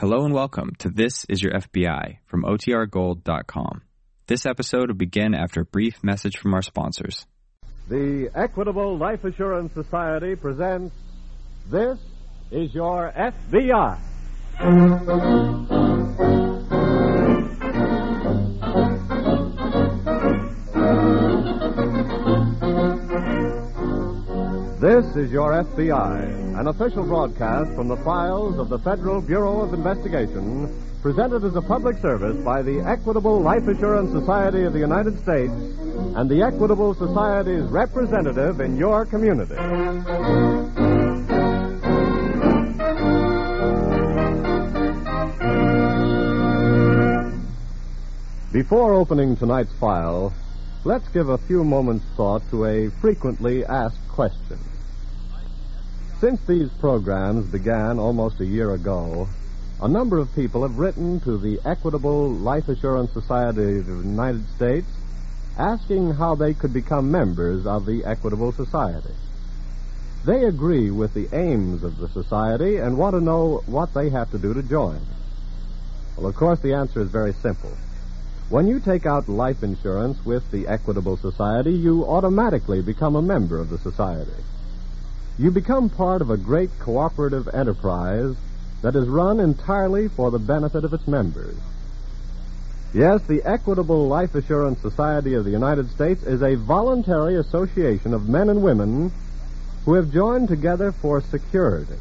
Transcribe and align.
Hello 0.00 0.24
and 0.24 0.32
welcome 0.32 0.70
to 0.78 0.90
This 0.90 1.24
Is 1.28 1.42
Your 1.42 1.54
FBI 1.54 2.18
from 2.26 2.44
OTRGold.com. 2.44 3.82
This 4.28 4.46
episode 4.46 4.90
will 4.90 4.94
begin 4.94 5.34
after 5.34 5.62
a 5.62 5.64
brief 5.64 6.04
message 6.04 6.38
from 6.38 6.54
our 6.54 6.62
sponsors. 6.62 7.26
The 7.88 8.30
Equitable 8.32 8.96
Life 8.96 9.24
Assurance 9.24 9.72
Society 9.74 10.36
presents 10.36 10.94
This 11.68 11.98
is 12.52 12.72
Your 12.72 13.12
FBI. 13.12 13.98
This 24.98 25.14
is 25.14 25.30
Your 25.30 25.52
FBI, 25.52 26.58
an 26.58 26.66
official 26.66 27.04
broadcast 27.04 27.72
from 27.76 27.86
the 27.86 27.98
files 27.98 28.58
of 28.58 28.68
the 28.68 28.80
Federal 28.80 29.20
Bureau 29.20 29.60
of 29.60 29.72
Investigation, 29.72 30.74
presented 31.02 31.44
as 31.44 31.54
a 31.54 31.62
public 31.62 31.98
service 31.98 32.36
by 32.44 32.62
the 32.62 32.80
Equitable 32.80 33.40
Life 33.40 33.68
Assurance 33.68 34.10
Society 34.10 34.64
of 34.64 34.72
the 34.72 34.80
United 34.80 35.16
States 35.22 35.52
and 35.52 36.28
the 36.28 36.42
Equitable 36.42 36.94
Society's 36.94 37.62
representative 37.70 38.60
in 38.60 38.76
your 38.76 39.06
community. 39.06 39.54
Before 48.52 48.94
opening 48.94 49.36
tonight's 49.36 49.72
file, 49.74 50.34
let's 50.82 51.06
give 51.10 51.28
a 51.28 51.38
few 51.38 51.62
moments' 51.62 52.04
thought 52.16 52.42
to 52.50 52.64
a 52.64 52.90
frequently 53.00 53.64
asked 53.64 54.08
question. 54.08 54.58
Since 56.20 56.40
these 56.48 56.68
programs 56.80 57.46
began 57.46 58.00
almost 58.00 58.40
a 58.40 58.44
year 58.44 58.72
ago, 58.74 59.28
a 59.80 59.86
number 59.86 60.18
of 60.18 60.34
people 60.34 60.62
have 60.62 60.76
written 60.76 61.20
to 61.20 61.38
the 61.38 61.60
Equitable 61.64 62.30
Life 62.30 62.68
Assurance 62.68 63.12
Society 63.12 63.78
of 63.78 63.86
the 63.86 63.92
United 63.92 64.44
States 64.56 64.88
asking 65.56 66.14
how 66.14 66.34
they 66.34 66.54
could 66.54 66.72
become 66.72 67.12
members 67.12 67.68
of 67.68 67.86
the 67.86 68.04
Equitable 68.04 68.50
Society. 68.50 69.14
They 70.24 70.42
agree 70.44 70.90
with 70.90 71.14
the 71.14 71.28
aims 71.32 71.84
of 71.84 71.98
the 71.98 72.08
society 72.08 72.78
and 72.78 72.98
want 72.98 73.14
to 73.14 73.20
know 73.20 73.62
what 73.66 73.94
they 73.94 74.10
have 74.10 74.32
to 74.32 74.38
do 74.38 74.52
to 74.54 74.62
join. 74.64 75.00
Well, 76.16 76.26
of 76.26 76.34
course, 76.34 76.58
the 76.58 76.74
answer 76.74 77.00
is 77.00 77.10
very 77.10 77.32
simple. 77.34 77.76
When 78.50 78.66
you 78.66 78.80
take 78.80 79.06
out 79.06 79.28
life 79.28 79.62
insurance 79.62 80.18
with 80.24 80.50
the 80.50 80.66
Equitable 80.66 81.16
Society, 81.16 81.74
you 81.74 82.04
automatically 82.04 82.82
become 82.82 83.14
a 83.14 83.22
member 83.22 83.60
of 83.60 83.70
the 83.70 83.78
society. 83.78 84.42
You 85.38 85.52
become 85.52 85.88
part 85.88 86.20
of 86.20 86.30
a 86.30 86.36
great 86.36 86.70
cooperative 86.80 87.48
enterprise 87.54 88.34
that 88.82 88.96
is 88.96 89.08
run 89.08 89.38
entirely 89.38 90.08
for 90.08 90.32
the 90.32 90.38
benefit 90.40 90.84
of 90.84 90.92
its 90.92 91.06
members. 91.06 91.56
Yes, 92.92 93.22
the 93.22 93.42
Equitable 93.44 94.08
Life 94.08 94.34
Assurance 94.34 94.80
Society 94.80 95.34
of 95.34 95.44
the 95.44 95.52
United 95.52 95.90
States 95.90 96.24
is 96.24 96.42
a 96.42 96.56
voluntary 96.56 97.36
association 97.36 98.14
of 98.14 98.28
men 98.28 98.48
and 98.48 98.62
women 98.62 99.12
who 99.84 99.94
have 99.94 100.12
joined 100.12 100.48
together 100.48 100.90
for 100.90 101.20
security, 101.20 101.98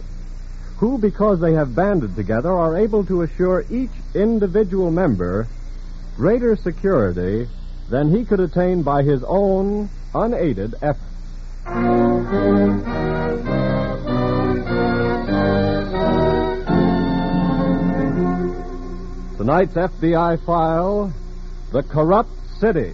who, 0.78 0.98
because 0.98 1.40
they 1.40 1.54
have 1.54 1.76
banded 1.76 2.16
together, 2.16 2.52
are 2.52 2.76
able 2.76 3.06
to 3.06 3.22
assure 3.22 3.66
each 3.70 3.92
individual 4.16 4.90
member 4.90 5.48
greater 6.16 6.56
security 6.56 7.48
than 7.90 8.10
he 8.10 8.26
could 8.26 8.40
attain 8.40 8.82
by 8.82 9.04
his 9.04 9.24
own 9.24 9.90
unaided 10.16 10.74
efforts. 10.82 11.04
Tonight's 19.48 19.76
FBI 19.76 20.46
file 20.46 21.14
The 21.72 21.82
Corrupt 21.82 22.30
City. 22.60 22.92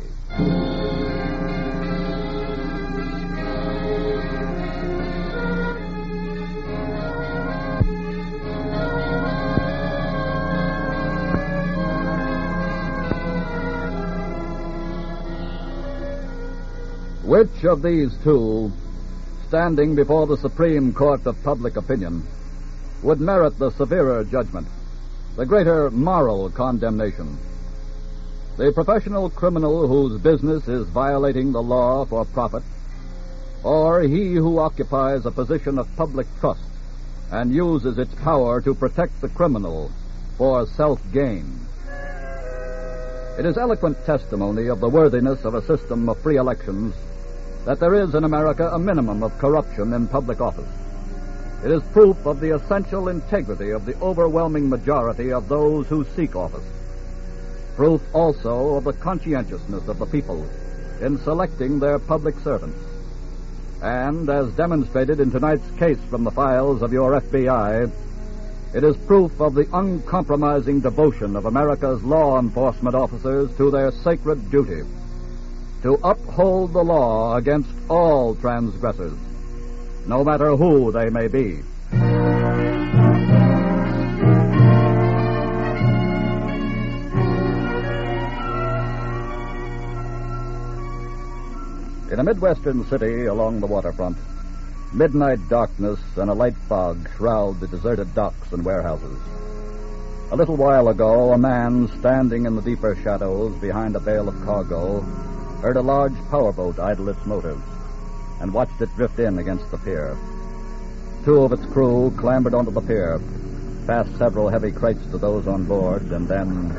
Which 17.23 17.65
of 17.65 17.81
these 17.81 18.15
two, 18.23 18.71
standing 19.47 19.95
before 19.95 20.27
the 20.27 20.37
Supreme 20.37 20.93
Court 20.93 21.25
of 21.25 21.43
Public 21.43 21.77
Opinion, 21.77 22.21
would 23.01 23.19
merit 23.19 23.57
the 23.57 23.71
severer 23.71 24.23
judgment, 24.23 24.67
the 25.35 25.45
greater 25.45 25.89
moral 25.89 26.49
condemnation? 26.51 27.37
The 28.57 28.71
professional 28.71 29.29
criminal 29.31 29.87
whose 29.87 30.21
business 30.21 30.67
is 30.67 30.87
violating 30.89 31.51
the 31.51 31.61
law 31.61 32.05
for 32.05 32.23
profit, 32.25 32.63
or 33.63 34.01
he 34.01 34.35
who 34.35 34.59
occupies 34.59 35.25
a 35.25 35.31
position 35.31 35.79
of 35.79 35.95
public 35.95 36.27
trust 36.39 36.61
and 37.31 37.51
uses 37.51 37.97
its 37.97 38.13
power 38.15 38.61
to 38.61 38.75
protect 38.75 39.21
the 39.21 39.29
criminal 39.29 39.91
for 40.37 40.67
self 40.67 41.01
gain? 41.11 41.59
It 43.39 43.47
is 43.47 43.57
eloquent 43.57 44.05
testimony 44.05 44.67
of 44.67 44.79
the 44.79 44.89
worthiness 44.89 45.43
of 45.43 45.55
a 45.55 45.65
system 45.65 46.07
of 46.07 46.21
free 46.21 46.37
elections 46.37 46.93
that 47.65 47.79
there 47.79 47.95
is 47.95 48.13
in 48.13 48.23
America 48.23 48.69
a 48.71 48.77
minimum 48.77 49.23
of 49.23 49.35
corruption 49.39 49.93
in 49.93 50.07
public 50.07 50.39
office. 50.39 50.69
It 51.63 51.71
is 51.71 51.81
proof 51.93 52.25
of 52.25 52.41
the 52.41 52.55
essential 52.55 53.07
integrity 53.07 53.69
of 53.69 53.85
the 53.85 53.97
overwhelming 54.01 54.69
majority 54.69 55.31
of 55.31 55.47
those 55.47 55.87
who 55.87 56.05
seek 56.15 56.35
office. 56.35 56.65
Proof 57.77 58.01
also 58.13 58.75
of 58.75 58.83
the 58.83 58.91
conscientiousness 58.91 59.87
of 59.87 59.97
the 59.97 60.05
people 60.05 60.45
in 60.99 61.17
selecting 61.19 61.79
their 61.79 61.99
public 61.99 62.37
servants. 62.39 62.79
And, 63.81 64.29
as 64.29 64.51
demonstrated 64.53 65.21
in 65.21 65.31
tonight's 65.31 65.69
case 65.79 65.99
from 66.09 66.25
the 66.25 66.31
files 66.31 66.81
of 66.81 66.91
your 66.91 67.19
FBI, 67.21 67.89
it 68.73 68.83
is 68.83 68.97
proof 69.07 69.39
of 69.39 69.53
the 69.53 69.67
uncompromising 69.71 70.81
devotion 70.81 71.37
of 71.37 71.45
America's 71.45 72.03
law 72.03 72.39
enforcement 72.39 72.95
officers 72.95 73.55
to 73.55 73.71
their 73.71 73.91
sacred 73.91 74.51
duty 74.51 74.81
to 75.83 75.93
uphold 76.03 76.73
the 76.73 76.83
law 76.83 77.35
against 77.35 77.69
all 77.89 78.35
transgressors, 78.35 79.17
no 80.05 80.23
matter 80.23 80.55
who 80.55 80.91
they 80.91 81.09
may 81.09 81.27
be. 81.27 81.61
In 92.11 92.19
a 92.19 92.23
Midwestern 92.23 92.85
city 92.85 93.25
along 93.25 93.59
the 93.59 93.65
waterfront, 93.65 94.17
midnight 94.93 95.39
darkness 95.49 95.99
and 96.17 96.29
a 96.29 96.33
light 96.33 96.55
fog 96.69 97.09
shroud 97.17 97.59
the 97.59 97.67
deserted 97.67 98.13
docks 98.13 98.51
and 98.51 98.63
warehouses. 98.63 99.17
A 100.31 100.35
little 100.35 100.55
while 100.55 100.89
ago, 100.89 101.33
a 101.33 101.37
man 101.37 101.87
standing 101.99 102.45
in 102.45 102.55
the 102.55 102.61
deeper 102.61 102.95
shadows 103.03 103.59
behind 103.59 103.95
a 103.95 103.99
bale 103.99 104.27
of 104.27 104.39
cargo 104.43 105.01
heard 105.61 105.77
a 105.77 105.81
large 105.81 106.15
powerboat 106.29 106.77
idle 106.77 107.09
its 107.09 107.25
motors 107.25 107.61
and 108.43 108.53
watched 108.53 108.81
it 108.81 108.89
drift 108.97 109.17
in 109.19 109.39
against 109.39 109.71
the 109.71 109.77
pier. 109.77 110.17
Two 111.23 111.43
of 111.43 111.53
its 111.53 111.65
crew 111.67 112.13
clambered 112.19 112.53
onto 112.53 112.71
the 112.71 112.81
pier, 112.81 113.21
passed 113.87 114.13
several 114.17 114.49
heavy 114.49 114.69
crates 114.69 114.99
to 115.11 115.17
those 115.17 115.47
on 115.47 115.63
board, 115.63 116.01
and 116.11 116.27
then. 116.27 116.69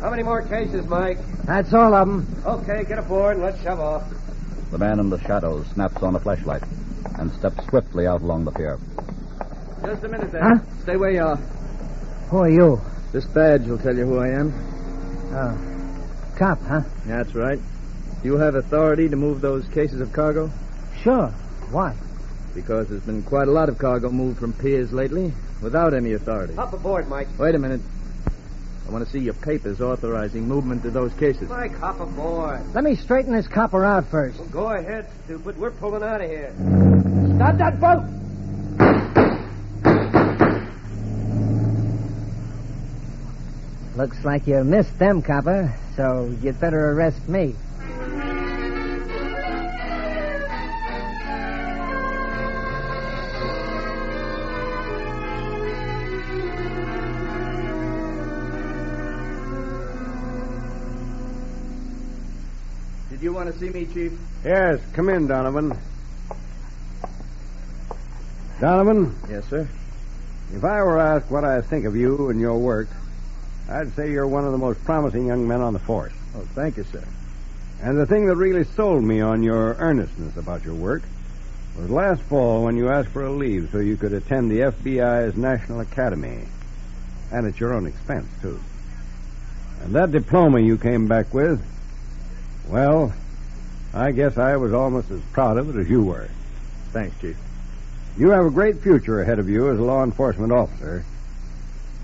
How 0.00 0.08
many 0.08 0.22
more 0.22 0.40
cases, 0.40 0.86
Mike? 0.86 1.18
That's 1.44 1.74
all 1.74 1.92
of 1.92 2.08
them. 2.08 2.42
Okay, 2.46 2.84
get 2.84 2.98
aboard 2.98 3.36
and 3.36 3.44
let's 3.44 3.62
shove 3.62 3.78
off. 3.78 4.04
The 4.70 4.78
man 4.78 4.98
in 5.00 5.10
the 5.10 5.20
shadows 5.20 5.66
snaps 5.74 6.02
on 6.02 6.16
a 6.16 6.20
flashlight 6.20 6.62
and 7.18 7.30
steps 7.32 7.62
swiftly 7.68 8.06
out 8.06 8.22
along 8.22 8.46
the 8.46 8.52
pier. 8.52 8.78
Just 9.84 10.02
a 10.04 10.08
minute, 10.08 10.32
then. 10.32 10.42
Huh? 10.42 10.58
Stay 10.82 10.96
where 10.96 11.10
you 11.10 11.24
are. 11.24 11.36
Who 12.30 12.38
are 12.38 12.50
you? 12.50 12.80
This 13.12 13.26
badge 13.26 13.66
will 13.66 13.78
tell 13.78 13.94
you 13.94 14.06
who 14.06 14.18
I 14.18 14.28
am. 14.28 14.52
Oh. 15.34 16.36
Cop, 16.38 16.58
huh? 16.62 16.80
That's 17.04 17.34
right. 17.34 17.60
Do 18.22 18.28
you 18.28 18.36
have 18.38 18.56
authority 18.56 19.08
to 19.08 19.16
move 19.16 19.40
those 19.40 19.64
cases 19.68 20.00
of 20.00 20.12
cargo? 20.12 20.50
Sure. 21.02 21.28
Why? 21.70 21.94
Because 22.54 22.88
there's 22.88 23.02
been 23.02 23.22
quite 23.22 23.46
a 23.46 23.52
lot 23.52 23.68
of 23.68 23.78
cargo 23.78 24.10
moved 24.10 24.40
from 24.40 24.52
piers 24.54 24.92
lately 24.92 25.32
without 25.62 25.94
any 25.94 26.14
authority. 26.14 26.54
Hop 26.54 26.72
aboard, 26.72 27.08
Mike. 27.08 27.28
Wait 27.38 27.54
a 27.54 27.58
minute. 27.58 27.80
I 28.88 28.90
want 28.90 29.04
to 29.04 29.10
see 29.10 29.20
your 29.20 29.34
papers 29.34 29.80
authorizing 29.80 30.48
movement 30.48 30.84
of 30.84 30.94
those 30.94 31.12
cases. 31.14 31.48
Mike, 31.48 31.76
hop 31.76 32.00
aboard. 32.00 32.60
Let 32.74 32.84
me 32.84 32.96
straighten 32.96 33.32
this 33.34 33.46
copper 33.46 33.84
out 33.84 34.06
first. 34.10 34.38
Well, 34.38 34.48
go 34.48 34.70
ahead, 34.70 35.06
stupid. 35.26 35.58
We're 35.58 35.70
pulling 35.72 36.02
out 36.02 36.20
of 36.20 36.28
here. 36.28 36.52
Stop 37.36 37.58
that 37.58 37.78
boat! 37.78 38.02
Looks 43.96 44.24
like 44.24 44.46
you 44.46 44.64
missed 44.64 44.98
them, 44.98 45.22
copper, 45.22 45.74
so 45.96 46.34
you'd 46.40 46.58
better 46.58 46.92
arrest 46.92 47.28
me. 47.28 47.54
Want 63.48 63.60
to 63.60 63.66
see 63.66 63.72
me, 63.72 63.86
Chief? 63.86 64.12
Yes, 64.44 64.80
come 64.92 65.08
in, 65.08 65.26
Donovan. 65.26 65.76
Donovan, 68.60 69.14
Yes, 69.30 69.44
sir. 69.48 69.66
if 70.54 70.64
I 70.64 70.82
were 70.82 70.98
asked 70.98 71.30
what 71.30 71.44
I 71.44 71.62
think 71.62 71.86
of 71.86 71.96
you 71.96 72.28
and 72.28 72.40
your 72.40 72.58
work, 72.58 72.88
I'd 73.70 73.94
say 73.94 74.10
you're 74.10 74.26
one 74.26 74.44
of 74.44 74.52
the 74.52 74.58
most 74.58 74.84
promising 74.84 75.26
young 75.26 75.46
men 75.48 75.60
on 75.60 75.72
the 75.72 75.78
force. 75.78 76.12
Oh, 76.36 76.46
thank 76.54 76.76
you, 76.76 76.84
sir. 76.84 77.04
And 77.82 77.96
the 77.96 78.06
thing 78.06 78.26
that 78.26 78.36
really 78.36 78.64
sold 78.64 79.02
me 79.04 79.20
on 79.20 79.42
your 79.42 79.74
earnestness 79.78 80.36
about 80.36 80.64
your 80.64 80.74
work 80.74 81.02
was 81.78 81.88
last 81.88 82.20
fall 82.22 82.64
when 82.64 82.76
you 82.76 82.88
asked 82.90 83.10
for 83.10 83.24
a 83.24 83.30
leave 83.32 83.68
so 83.70 83.78
you 83.78 83.96
could 83.96 84.12
attend 84.12 84.50
the 84.50 84.60
FBI's 84.60 85.36
National 85.36 85.80
Academy. 85.80 86.40
And 87.30 87.46
at 87.46 87.60
your 87.60 87.72
own 87.72 87.86
expense, 87.86 88.26
too. 88.42 88.60
And 89.82 89.94
that 89.94 90.10
diploma 90.10 90.60
you 90.60 90.76
came 90.76 91.06
back 91.06 91.32
with, 91.32 91.64
well, 92.68 93.12
I 93.94 94.12
guess 94.12 94.36
I 94.36 94.56
was 94.56 94.72
almost 94.72 95.10
as 95.10 95.20
proud 95.32 95.56
of 95.56 95.74
it 95.74 95.80
as 95.80 95.88
you 95.88 96.02
were. 96.02 96.28
Thanks, 96.92 97.18
Chief. 97.20 97.36
You 98.16 98.30
have 98.30 98.46
a 98.46 98.50
great 98.50 98.80
future 98.80 99.20
ahead 99.20 99.38
of 99.38 99.48
you 99.48 99.70
as 99.70 99.78
a 99.78 99.82
law 99.82 100.02
enforcement 100.02 100.52
officer 100.52 101.04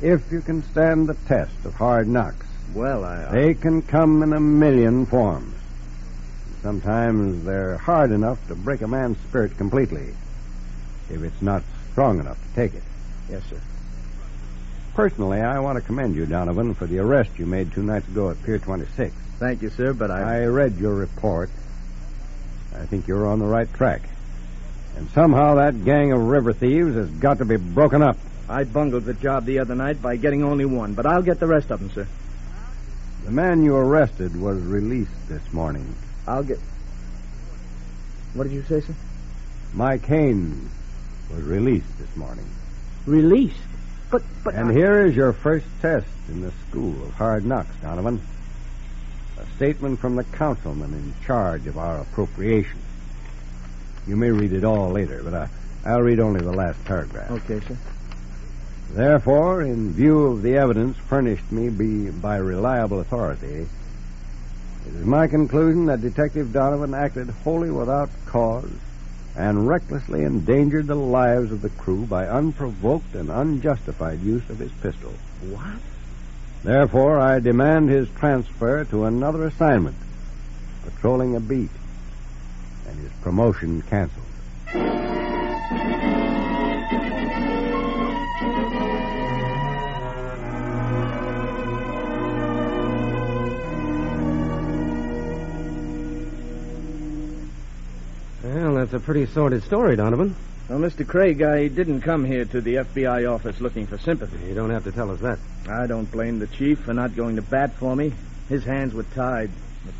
if 0.00 0.30
you 0.30 0.40
can 0.40 0.62
stand 0.70 1.08
the 1.08 1.14
test 1.14 1.52
of 1.64 1.74
hard 1.74 2.08
knocks. 2.08 2.46
Well, 2.74 3.04
I. 3.04 3.30
They 3.30 3.54
can 3.54 3.82
come 3.82 4.22
in 4.22 4.32
a 4.32 4.40
million 4.40 5.06
forms. 5.06 5.54
Sometimes 6.62 7.44
they're 7.44 7.76
hard 7.76 8.10
enough 8.10 8.38
to 8.48 8.54
break 8.54 8.80
a 8.80 8.88
man's 8.88 9.18
spirit 9.18 9.56
completely 9.56 10.14
if 11.10 11.22
it's 11.22 11.42
not 11.42 11.62
strong 11.92 12.18
enough 12.20 12.38
to 12.40 12.54
take 12.54 12.74
it. 12.74 12.82
Yes, 13.30 13.42
sir. 13.50 13.60
Personally, 14.94 15.40
I 15.40 15.58
want 15.58 15.76
to 15.76 15.82
commend 15.82 16.14
you, 16.14 16.24
Donovan, 16.24 16.74
for 16.74 16.86
the 16.86 17.00
arrest 17.00 17.38
you 17.38 17.46
made 17.46 17.72
two 17.72 17.82
nights 17.82 18.08
ago 18.08 18.30
at 18.30 18.42
Pier 18.44 18.58
26. 18.58 19.14
Thank 19.38 19.62
you, 19.62 19.70
sir, 19.70 19.92
but 19.92 20.10
I. 20.10 20.42
I 20.42 20.44
read 20.46 20.78
your 20.78 20.94
report. 20.94 21.50
I 22.74 22.86
think 22.86 23.06
you're 23.06 23.26
on 23.26 23.38
the 23.38 23.46
right 23.46 23.72
track. 23.74 24.02
And 24.96 25.08
somehow 25.10 25.56
that 25.56 25.84
gang 25.84 26.12
of 26.12 26.20
river 26.20 26.52
thieves 26.52 26.94
has 26.94 27.08
got 27.10 27.38
to 27.38 27.44
be 27.44 27.56
broken 27.56 28.02
up. 28.02 28.16
I 28.48 28.64
bungled 28.64 29.04
the 29.04 29.14
job 29.14 29.44
the 29.46 29.58
other 29.60 29.74
night 29.74 30.02
by 30.02 30.16
getting 30.16 30.42
only 30.44 30.64
one, 30.64 30.94
but 30.94 31.06
I'll 31.06 31.22
get 31.22 31.40
the 31.40 31.46
rest 31.46 31.70
of 31.70 31.80
them, 31.80 31.90
sir. 31.90 32.06
The 33.24 33.30
man 33.30 33.62
you 33.64 33.74
arrested 33.74 34.38
was 34.40 34.60
released 34.62 35.28
this 35.28 35.52
morning. 35.52 35.94
I'll 36.26 36.42
get. 36.42 36.58
What 38.34 38.44
did 38.44 38.52
you 38.52 38.62
say, 38.64 38.80
sir? 38.80 38.94
Mike 39.72 40.04
Haynes 40.06 40.70
was 41.30 41.42
released 41.42 41.98
this 41.98 42.14
morning. 42.16 42.46
Released. 43.06 43.56
But, 44.10 44.22
but. 44.44 44.54
And 44.54 44.68
I- 44.70 44.72
here 44.72 45.06
is 45.06 45.16
your 45.16 45.32
first 45.32 45.66
test 45.80 46.06
in 46.28 46.42
the 46.42 46.52
school 46.68 47.02
of 47.04 47.14
hard 47.14 47.44
knocks, 47.46 47.74
Donovan. 47.80 48.20
Statement 49.56 50.00
from 50.00 50.16
the 50.16 50.24
councilman 50.24 50.92
in 50.92 51.14
charge 51.24 51.66
of 51.66 51.78
our 51.78 52.00
appropriation. 52.00 52.78
You 54.06 54.16
may 54.16 54.30
read 54.30 54.52
it 54.52 54.64
all 54.64 54.90
later, 54.90 55.22
but 55.22 55.34
I, 55.34 55.48
I'll 55.84 56.02
read 56.02 56.20
only 56.20 56.40
the 56.40 56.52
last 56.52 56.84
paragraph. 56.84 57.30
Okay, 57.30 57.60
sir. 57.60 57.76
Therefore, 58.90 59.62
in 59.62 59.92
view 59.92 60.26
of 60.26 60.42
the 60.42 60.56
evidence 60.56 60.96
furnished 60.96 61.50
me 61.50 61.68
be, 61.68 62.10
by 62.10 62.36
reliable 62.36 63.00
authority, 63.00 63.66
it 64.86 64.94
is 64.94 65.06
my 65.06 65.26
conclusion 65.26 65.86
that 65.86 66.00
Detective 66.00 66.52
Donovan 66.52 66.94
acted 66.94 67.30
wholly 67.30 67.70
without 67.70 68.10
cause 68.26 68.70
and 69.36 69.66
recklessly 69.66 70.22
endangered 70.22 70.86
the 70.86 70.94
lives 70.94 71.50
of 71.50 71.62
the 71.62 71.70
crew 71.70 72.06
by 72.06 72.26
unprovoked 72.26 73.14
and 73.14 73.30
unjustified 73.30 74.20
use 74.20 74.48
of 74.50 74.58
his 74.58 74.72
pistol. 74.72 75.12
What? 75.48 75.80
Therefore, 76.64 77.20
I 77.20 77.40
demand 77.40 77.90
his 77.90 78.08
transfer 78.18 78.84
to 78.86 79.04
another 79.04 79.44
assignment, 79.44 79.96
patrolling 80.82 81.36
a 81.36 81.40
beat, 81.40 81.68
and 82.88 82.98
his 83.00 83.12
promotion 83.20 83.82
canceled. 83.82 84.24
Well, 98.42 98.74
that's 98.76 98.94
a 98.94 99.00
pretty 99.00 99.26
sordid 99.26 99.64
story, 99.64 99.96
Donovan. 99.96 100.34
Well, 100.70 100.78
Mr. 100.78 101.06
Craig, 101.06 101.42
I 101.42 101.68
didn't 101.68 102.00
come 102.00 102.24
here 102.24 102.46
to 102.46 102.62
the 102.62 102.76
FBI 102.76 103.30
office 103.30 103.60
looking 103.60 103.86
for 103.86 103.98
sympathy. 103.98 104.38
You 104.46 104.54
don't 104.54 104.70
have 104.70 104.84
to 104.84 104.92
tell 104.92 105.10
us 105.10 105.20
that. 105.20 105.38
I 105.68 105.86
don't 105.86 106.10
blame 106.10 106.38
the 106.38 106.46
chief 106.46 106.80
for 106.80 106.92
not 106.92 107.16
going 107.16 107.36
to 107.36 107.42
bat 107.42 107.74
for 107.74 107.94
me. 107.96 108.12
His 108.48 108.64
hands 108.64 108.92
were 108.92 109.04
tied. 109.04 109.50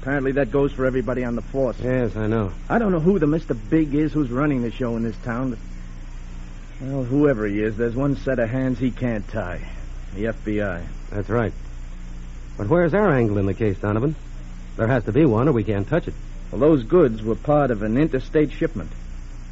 Apparently, 0.01 0.33
that 0.33 0.51
goes 0.51 0.73
for 0.73 0.87
everybody 0.87 1.25
on 1.25 1.37
the 1.37 1.43
force. 1.43 1.77
Yes, 1.83 2.17
I 2.17 2.27
know. 2.27 2.53
I 2.69 2.79
don't 2.79 2.93
know 2.93 3.01
who 3.01 3.19
the 3.19 3.27
Mr. 3.27 3.57
Big 3.71 3.95
is 3.95 4.13
who's 4.13 4.31
running 4.31 4.63
the 4.63 4.71
show 4.71 4.97
in 4.97 5.03
this 5.03 5.17
town, 5.25 5.51
but. 5.51 5.59
Well, 6.81 7.05
whoever 7.05 7.47
he 7.47 7.61
is, 7.61 7.77
there's 7.77 7.95
one 7.95 8.17
set 8.17 8.39
of 8.39 8.51
hands 8.51 8.79
he 8.79 8.91
can't 8.91 9.27
tie 9.29 9.61
the 10.15 10.25
FBI. 10.25 10.85
That's 11.11 11.29
right. 11.29 11.53
But 12.57 12.69
where's 12.69 12.95
our 12.95 13.13
angle 13.13 13.39
in 13.39 13.47
the 13.47 13.55
case, 13.55 13.79
Donovan? 13.79 14.15
There 14.77 14.87
has 14.87 15.05
to 15.05 15.13
be 15.13 15.25
one, 15.25 15.49
or 15.49 15.53
we 15.53 15.65
can't 15.65 15.89
touch 15.89 16.09
it. 16.09 16.15
Well, 16.51 16.61
those 16.61 16.83
goods 16.85 17.23
were 17.23 17.35
part 17.35 17.71
of 17.71 17.83
an 17.83 17.97
interstate 17.97 18.53
shipment. 18.53 18.93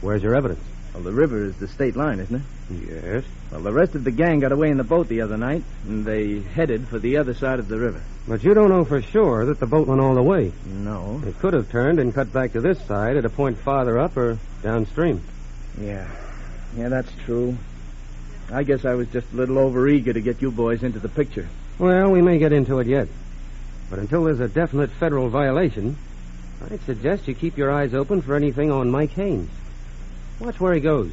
Where's 0.00 0.23
your 0.23 0.35
evidence? 0.35 0.62
Well, 0.94 1.03
the 1.03 1.12
river 1.12 1.44
is 1.44 1.56
the 1.56 1.69
state 1.69 1.97
line, 1.97 2.20
isn't 2.20 2.37
it? 2.37 2.43
Yes. 2.88 3.25
Well, 3.52 3.60
the 3.60 3.72
rest 3.72 3.94
of 3.94 4.02
the 4.02 4.10
gang 4.10 4.40
got 4.40 4.50
away 4.50 4.70
in 4.70 4.78
the 4.78 4.84
boat 4.84 5.08
the 5.08 5.20
other 5.20 5.37
night, 5.37 5.62
and 5.87 6.06
they 6.06 6.40
headed 6.40 6.88
for 6.88 6.99
the 6.99 7.19
other 7.19 7.34
side 7.34 7.58
of 7.58 7.69
the 7.69 7.78
river. 7.78 8.00
But 8.26 8.43
you 8.43 8.54
don't 8.54 8.70
know 8.70 8.87
for 8.87 9.02
sure 9.02 9.44
that 9.44 9.60
the 9.60 9.66
boat 9.66 9.87
went 9.87 10.00
all 10.00 10.14
the 10.14 10.22
way. 10.22 10.52
No. 10.64 11.20
It 11.26 11.38
could 11.38 11.52
have 11.52 11.70
turned 11.70 11.99
and 11.99 12.14
cut 12.14 12.32
back 12.32 12.52
to 12.52 12.62
this 12.62 12.81
side 12.87 13.19
at 13.19 13.26
a 13.26 13.28
point 13.28 13.58
farther 13.58 13.99
up 13.99 14.16
or 14.16 14.38
downstream. 14.62 15.22
Yeah. 15.78 16.08
Yeah, 16.76 16.88
that's 16.88 17.12
true. 17.26 17.58
I 18.50 18.62
guess 18.62 18.87
I 18.87 18.94
was 18.94 19.08
just 19.08 19.31
a 19.34 19.37
little 19.37 19.56
overeager 19.56 20.14
to 20.14 20.20
get 20.22 20.40
you 20.40 20.50
boys 20.50 20.82
into 20.82 20.98
the 20.98 21.10
picture. 21.10 21.48
Well, 21.78 22.10
we 22.10 22.22
may 22.22 22.38
get 22.38 22.55
into 22.55 22.78
it 22.78 22.87
yet. 22.87 23.08
But 23.90 23.98
until 23.98 24.25
there's 24.25 24.40
a 24.40 24.48
definite 24.48 24.90
federal 24.93 25.28
violation, 25.28 25.98
I'd 26.70 26.82
suggest 26.87 27.28
you 27.28 27.34
keep 27.34 27.58
your 27.58 27.70
eyes 27.70 27.93
open 27.93 28.22
for 28.22 28.34
anything 28.34 28.70
on 28.70 28.90
Mike 28.90 29.12
Haynes. 29.12 29.50
Watch 30.40 30.58
where 30.58 30.72
he 30.72 30.81
goes, 30.81 31.12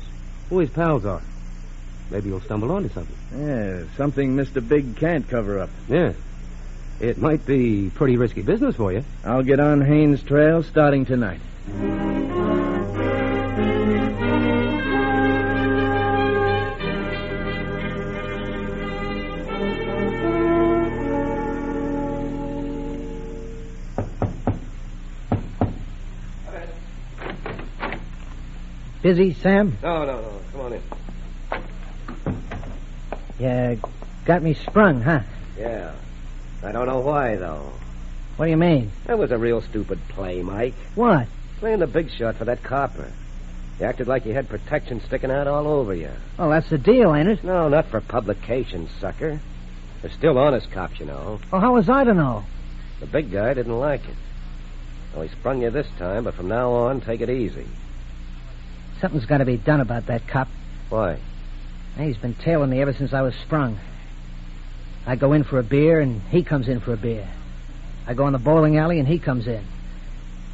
who 0.50 0.60
his 0.60 0.70
pals 0.70 1.06
are. 1.06 1.22
Maybe 2.12 2.30
you'll 2.30 2.42
stumble 2.42 2.72
onto 2.72 2.90
something. 2.90 3.16
Yeah, 3.36 3.84
something 3.96 4.36
Mr. 4.36 4.68
Big 4.68 4.96
can't 4.96 5.28
cover 5.28 5.60
up. 5.60 5.70
Yeah. 5.88 6.14
It 7.00 7.18
might 7.18 7.46
be 7.46 7.92
pretty 7.94 8.18
risky 8.18 8.42
business 8.42 8.76
for 8.76 8.92
you. 8.92 9.06
I'll 9.24 9.44
get 9.44 9.60
on 9.60 9.82
Haynes' 9.82 10.22
trail 10.24 10.64
starting 10.64 11.06
tonight. 11.06 11.40
Busy, 29.02 29.34
Sam? 29.34 29.78
No, 29.82 30.06
no, 30.06 30.22
no. 30.22 30.39
You 33.40 33.80
got 34.26 34.44
me 34.44 34.54
sprung, 34.54 35.02
huh? 35.02 35.22
Yeah. 35.58 35.94
I 36.64 36.72
don't 36.72 36.88
know 36.88 37.00
why, 37.00 37.38
though. 37.38 37.72
What 38.36 38.46
do 38.46 38.52
you 38.52 38.58
mean? 38.58 38.92
That 39.06 39.18
was 39.18 39.32
a 39.32 39.38
real 39.38 39.62
stupid 39.62 40.00
play, 40.10 40.42
Mike. 40.42 40.74
What? 40.96 41.28
Playing 41.60 41.80
the 41.80 41.88
big 41.88 42.12
shot 42.12 42.36
for 42.36 42.46
that 42.46 42.64
copper. 42.64 43.12
You 43.80 43.86
acted 43.86 44.08
like 44.08 44.26
you 44.26 44.34
had 44.34 44.50
protection 44.50 45.02
sticking 45.06 45.32
out 45.32 45.48
all 45.48 45.68
over 45.68 45.94
you. 45.94 46.12
Well, 46.38 46.50
that's 46.50 46.70
the 46.70 46.78
deal, 46.78 47.16
ain't 47.16 47.30
it? 47.30 47.44
No, 47.44 47.70
not 47.70 47.88
for 47.88 48.02
publication, 48.02 48.90
sucker. 49.00 49.40
They're 50.02 50.12
still 50.12 50.38
honest 50.38 50.72
cops, 50.72 51.00
you 51.00 51.06
know. 51.06 51.40
Well, 51.52 51.62
how 51.62 51.76
was 51.76 51.90
I 51.90 52.04
to 52.04 52.14
know? 52.14 52.44
The 53.00 53.06
big 53.06 53.32
guy 53.32 53.54
didn't 53.54 53.80
like 53.80 54.04
it. 54.04 54.16
Well, 55.14 55.24
he 55.24 55.30
sprung 55.30 55.62
you 55.62 55.70
this 55.70 55.88
time, 55.98 56.26
but 56.26 56.36
from 56.36 56.50
now 56.50 56.72
on, 56.72 57.02
take 57.02 57.22
it 57.22 57.30
easy. 57.30 57.68
Something's 59.00 59.26
got 59.26 59.38
to 59.38 59.46
be 59.46 59.58
done 59.58 59.80
about 59.80 60.08
that 60.08 60.28
cop. 60.28 60.50
Why? 60.90 61.20
He's 62.00 62.18
been 62.18 62.34
tailing 62.36 62.70
me 62.70 62.82
ever 62.82 62.94
since 62.94 63.14
I 63.14 63.22
was 63.22 63.36
sprung. 63.36 63.78
I 65.06 65.16
go 65.16 65.34
in 65.34 65.44
for 65.44 65.60
a 65.60 65.64
beer, 65.64 66.00
and 66.00 66.22
he 66.30 66.44
comes 66.44 66.68
in 66.68 66.80
for 66.80 66.94
a 66.94 66.98
beer. 66.98 67.28
I 68.08 68.14
go 68.14 68.26
in 68.28 68.34
the 68.34 68.40
bowling 68.40 68.78
alley, 68.78 69.00
and 69.00 69.08
he 69.08 69.20
comes 69.20 69.48
in. 69.48 69.64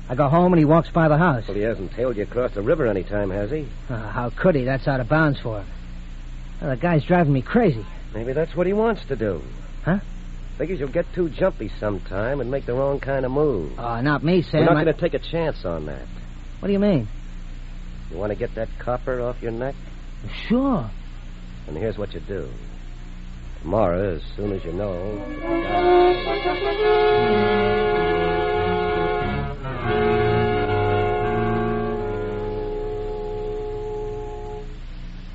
I 0.10 0.16
go 0.16 0.28
home, 0.28 0.54
and 0.54 0.60
he 0.60 0.66
walks 0.66 0.90
by 0.90 1.08
the 1.08 1.18
house. 1.18 1.48
Well, 1.48 1.56
he 1.56 1.64
hasn't 1.64 1.92
tailed 1.94 2.18
you 2.18 2.24
across 2.24 2.54
the 2.54 2.62
river 2.62 2.88
any 2.88 3.04
time, 3.04 3.30
has 3.32 3.52
he? 3.52 3.68
Uh, 3.90 3.98
how 4.10 4.30
could 4.30 4.56
he? 4.56 4.64
That's 4.64 4.88
out 4.88 5.00
of 5.00 5.08
bounds 5.10 5.40
for 5.40 5.60
him. 5.60 5.68
Well, 6.62 6.70
the 6.72 6.78
guy's 6.78 7.04
driving 7.04 7.34
me 7.34 7.42
crazy. 7.42 7.86
Maybe 8.14 8.34
that's 8.34 8.56
what 8.56 8.68
he 8.68 8.74
wants 8.74 9.06
to 9.06 9.16
do. 9.16 9.42
Huh? 9.84 10.00
Figures 10.58 10.80
you'll 10.80 10.90
get 10.90 11.12
too 11.14 11.30
jumpy 11.30 11.70
sometime 11.80 12.40
and 12.40 12.50
make 12.50 12.66
the 12.66 12.74
wrong 12.74 13.00
kind 13.00 13.26
of 13.26 13.32
move. 13.32 13.78
Oh, 13.78 14.02
not 14.02 14.24
me, 14.24 14.42
Sam. 14.42 14.62
We're 14.62 14.66
not 14.68 14.78
I- 14.78 14.84
going 14.86 14.96
to 14.96 15.02
take 15.02 15.14
a 15.14 15.20
chance 15.20 15.66
on 15.66 15.88
that. 15.88 16.08
What 16.60 16.68
do 16.68 16.74
you 16.74 16.80
mean? 16.80 17.08
You 18.10 18.18
want 18.18 18.32
to 18.32 18.36
get 18.36 18.56
that 18.56 18.70
copper 18.80 19.22
off 19.22 19.42
your 19.42 19.52
neck? 19.52 19.76
Sure. 20.48 20.90
And 21.68 21.78
here's 21.78 21.98
what 21.98 22.14
you 22.14 22.20
do. 22.22 22.50
Tomorrow, 23.62 24.16
as 24.16 24.22
soon 24.36 24.52
as 24.52 24.64
you 24.64 24.74
know. 24.74 24.94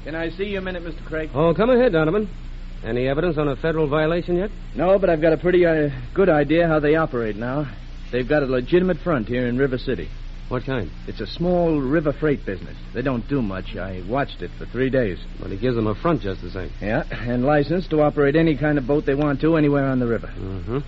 Can 0.04 0.14
I 0.14 0.30
see 0.30 0.44
you 0.44 0.58
a 0.58 0.60
minute, 0.60 0.82
Mr. 0.82 1.04
Craig? 1.04 1.30
Oh, 1.34 1.54
come 1.54 1.70
ahead, 1.70 1.92
Donovan. 1.92 2.28
Any 2.84 3.08
evidence 3.08 3.36
on 3.36 3.48
a 3.48 3.56
federal 3.56 3.88
violation 3.88 4.36
yet? 4.36 4.50
No, 4.74 4.98
but 4.98 5.10
I've 5.10 5.20
got 5.20 5.32
a 5.32 5.36
pretty 5.36 5.66
uh, 5.66 5.90
good 6.14 6.28
idea 6.28 6.66
how 6.66 6.80
they 6.80 6.96
operate 6.96 7.36
now. 7.36 7.70
They've 8.10 8.28
got 8.28 8.42
a 8.42 8.46
legitimate 8.46 8.98
front 8.98 9.28
here 9.28 9.46
in 9.46 9.58
River 9.58 9.78
City. 9.78 10.08
What 10.50 10.64
kind? 10.64 10.90
It's 11.06 11.20
a 11.20 11.28
small 11.28 11.80
river 11.80 12.12
freight 12.12 12.44
business. 12.44 12.76
They 12.92 13.02
don't 13.02 13.26
do 13.28 13.40
much. 13.40 13.76
I 13.76 14.02
watched 14.08 14.42
it 14.42 14.50
for 14.58 14.66
three 14.66 14.90
days. 14.90 15.16
But 15.40 15.52
he 15.52 15.56
gives 15.56 15.76
them 15.76 15.86
a 15.86 15.94
front 15.94 16.22
just 16.22 16.42
the 16.42 16.50
same. 16.50 16.72
Yeah, 16.80 17.04
and 17.08 17.44
license 17.44 17.86
to 17.88 18.02
operate 18.02 18.34
any 18.34 18.56
kind 18.56 18.76
of 18.76 18.84
boat 18.84 19.06
they 19.06 19.14
want 19.14 19.40
to 19.42 19.56
anywhere 19.56 19.86
on 19.86 20.00
the 20.00 20.08
river. 20.08 20.26
Mm-hmm. 20.26 20.78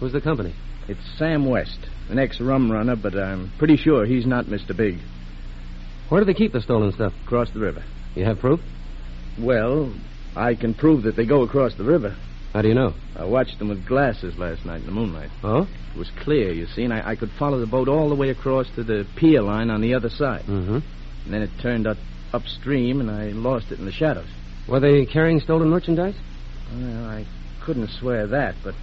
Who's 0.00 0.14
the 0.14 0.22
company? 0.22 0.54
It's 0.88 1.04
Sam 1.18 1.44
West, 1.44 1.78
an 2.08 2.18
ex-rum 2.18 2.72
runner, 2.72 2.96
but 2.96 3.14
I'm 3.14 3.52
pretty 3.58 3.76
sure 3.76 4.06
he's 4.06 4.24
not 4.24 4.46
Mr. 4.46 4.74
Big. 4.74 5.00
Where 6.08 6.22
do 6.22 6.24
they 6.24 6.32
keep 6.32 6.52
the 6.52 6.62
stolen 6.62 6.92
stuff? 6.92 7.12
Across 7.26 7.50
the 7.50 7.60
river. 7.60 7.84
You 8.14 8.24
have 8.24 8.38
proof? 8.38 8.60
Well, 9.38 9.92
I 10.34 10.54
can 10.54 10.72
prove 10.72 11.02
that 11.02 11.14
they 11.14 11.26
go 11.26 11.42
across 11.42 11.74
the 11.74 11.84
river. 11.84 12.16
How 12.56 12.62
do 12.62 12.68
you 12.68 12.74
know? 12.74 12.94
I 13.14 13.26
watched 13.26 13.58
them 13.58 13.68
with 13.68 13.84
glasses 13.84 14.38
last 14.38 14.64
night 14.64 14.80
in 14.80 14.86
the 14.86 14.92
moonlight. 14.92 15.28
Oh? 15.44 15.68
It 15.94 15.98
was 15.98 16.10
clear, 16.20 16.54
you 16.54 16.64
see, 16.64 16.84
and 16.84 16.94
I, 16.94 17.10
I 17.10 17.14
could 17.14 17.30
follow 17.38 17.60
the 17.60 17.66
boat 17.66 17.86
all 17.86 18.08
the 18.08 18.14
way 18.14 18.30
across 18.30 18.66
to 18.76 18.82
the 18.82 19.06
pier 19.14 19.42
line 19.42 19.68
on 19.68 19.82
the 19.82 19.92
other 19.92 20.08
side. 20.08 20.46
Mm-hmm. 20.46 20.78
And 21.26 21.34
then 21.34 21.42
it 21.42 21.50
turned 21.60 21.86
up 21.86 21.98
upstream, 22.32 23.02
and 23.02 23.10
I 23.10 23.26
lost 23.26 23.72
it 23.72 23.78
in 23.78 23.84
the 23.84 23.92
shadows. 23.92 24.28
Were 24.66 24.80
they 24.80 25.04
carrying 25.04 25.40
stolen 25.40 25.68
merchandise? 25.68 26.14
Well, 26.72 27.04
I 27.04 27.26
couldn't 27.62 27.90
swear 27.90 28.26
that, 28.28 28.54
but 28.64 28.74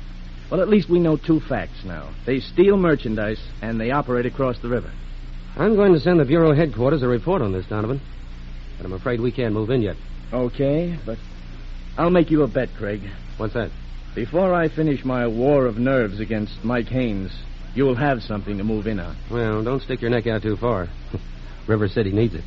well, 0.51 0.61
at 0.61 0.69
least 0.69 0.87
we 0.87 0.99
know 0.99 1.17
two 1.17 1.39
facts 1.39 1.83
now. 1.83 2.13
They 2.27 2.41
steal 2.41 2.77
merchandise, 2.77 3.43
and 3.63 3.81
they 3.81 3.89
operate 3.89 4.27
across 4.27 4.59
the 4.59 4.69
river. 4.69 4.91
I'm 5.55 5.75
going 5.75 5.93
to 5.93 5.99
send 5.99 6.19
the 6.19 6.25
Bureau 6.25 6.53
headquarters 6.53 7.01
a 7.01 7.07
report 7.07 7.41
on 7.41 7.53
this, 7.53 7.65
Donovan. 7.65 8.01
But 8.77 8.85
I'm 8.85 8.93
afraid 8.93 9.19
we 9.19 9.31
can't 9.31 9.55
move 9.55 9.71
in 9.71 9.81
yet. 9.81 9.95
Okay, 10.31 10.95
but 11.07 11.17
I'll 11.97 12.11
make 12.11 12.29
you 12.29 12.43
a 12.43 12.47
bet, 12.47 12.69
Craig. 12.77 13.01
What's 13.37 13.53
that? 13.53 13.71
Before 14.15 14.53
I 14.53 14.69
finish 14.69 15.03
my 15.03 15.25
war 15.27 15.65
of 15.65 15.77
nerves 15.77 16.19
against 16.19 16.63
Mike 16.63 16.87
Haynes, 16.87 17.31
you'll 17.73 17.95
have 17.95 18.21
something 18.21 18.57
to 18.59 18.63
move 18.63 18.85
in 18.85 18.99
on. 18.99 19.17
Well, 19.31 19.63
don't 19.63 19.81
stick 19.81 20.01
your 20.01 20.11
neck 20.11 20.27
out 20.27 20.43
too 20.43 20.55
far. 20.55 20.87
River 21.67 21.87
City 21.87 22.11
needs 22.11 22.35
it. 22.35 22.43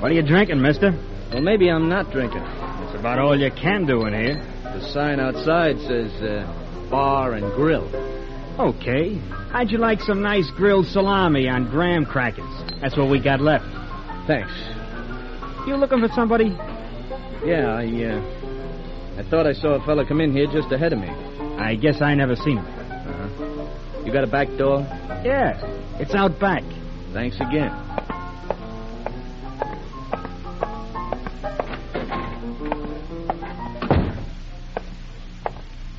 What 0.00 0.12
are 0.12 0.14
you 0.14 0.22
drinking, 0.22 0.60
mister? 0.60 0.92
Well, 1.32 1.42
maybe 1.42 1.70
I'm 1.70 1.88
not 1.88 2.10
drinking. 2.10 2.42
It's 2.42 2.98
about 2.98 3.18
all 3.18 3.38
you 3.38 3.50
can 3.50 3.86
do 3.86 4.06
in 4.06 4.14
here. 4.14 4.34
The 4.62 4.80
sign 4.92 5.20
outside 5.20 5.78
says 5.80 6.12
uh, 6.22 6.65
bar 6.90 7.34
and 7.34 7.52
grill. 7.54 7.86
Okay. 8.58 9.14
How'd 9.52 9.70
you 9.70 9.78
like 9.78 10.00
some 10.00 10.22
nice 10.22 10.50
grilled 10.56 10.86
salami 10.86 11.48
on 11.48 11.68
graham 11.70 12.06
crackers? 12.06 12.44
That's 12.80 12.96
what 12.96 13.10
we 13.10 13.20
got 13.20 13.40
left. 13.40 13.64
Thanks. 14.26 14.52
You 15.66 15.76
looking 15.76 16.00
for 16.00 16.08
somebody? 16.14 16.56
Yeah, 17.44 17.74
I, 17.74 17.84
uh, 18.04 19.18
I 19.18 19.30
thought 19.30 19.46
I 19.46 19.52
saw 19.52 19.74
a 19.80 19.84
fella 19.84 20.06
come 20.06 20.20
in 20.20 20.32
here 20.32 20.46
just 20.46 20.72
ahead 20.72 20.92
of 20.92 20.98
me. 20.98 21.08
I 21.08 21.74
guess 21.74 22.00
I 22.00 22.14
never 22.14 22.36
seen 22.36 22.58
him. 22.58 22.66
Uh-huh. 22.66 24.02
You 24.04 24.12
got 24.12 24.24
a 24.24 24.28
back 24.28 24.48
door? 24.56 24.80
Yeah, 25.24 25.60
it's 25.98 26.14
out 26.14 26.38
back. 26.38 26.62
Thanks 27.12 27.36
again. 27.36 27.72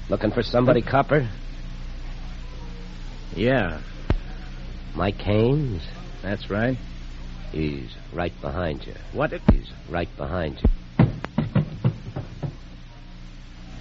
Looking 0.10 0.32
for 0.32 0.42
somebody, 0.42 0.82
Copper? 0.82 1.30
Yeah, 3.36 3.82
Mike 4.96 5.20
Haynes? 5.22 5.84
that's 6.22 6.50
right. 6.50 6.78
He's 7.52 7.96
right 8.14 8.34
behind 8.42 8.86
you. 8.86 8.94
What? 9.14 9.32
He's 9.52 9.72
right 9.90 10.10
behind 10.18 10.62
you. 10.62 11.06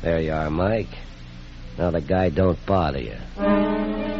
There 0.02 0.20
you 0.20 0.32
are, 0.32 0.50
Mike. 0.50 0.94
Now 1.78 1.90
the 1.90 2.00
guy 2.00 2.28
don't 2.30 2.58
bother 2.66 3.00
you. 3.00 4.15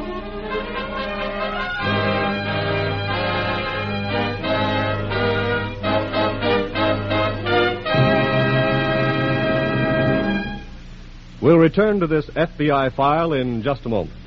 We'll 11.47 11.59
return 11.59 12.01
to 12.01 12.09
this 12.09 12.27
FBI 12.27 12.97
file 12.97 13.33
in 13.33 13.63
just 13.63 13.87
a 13.87 13.89
moment. 13.89 14.19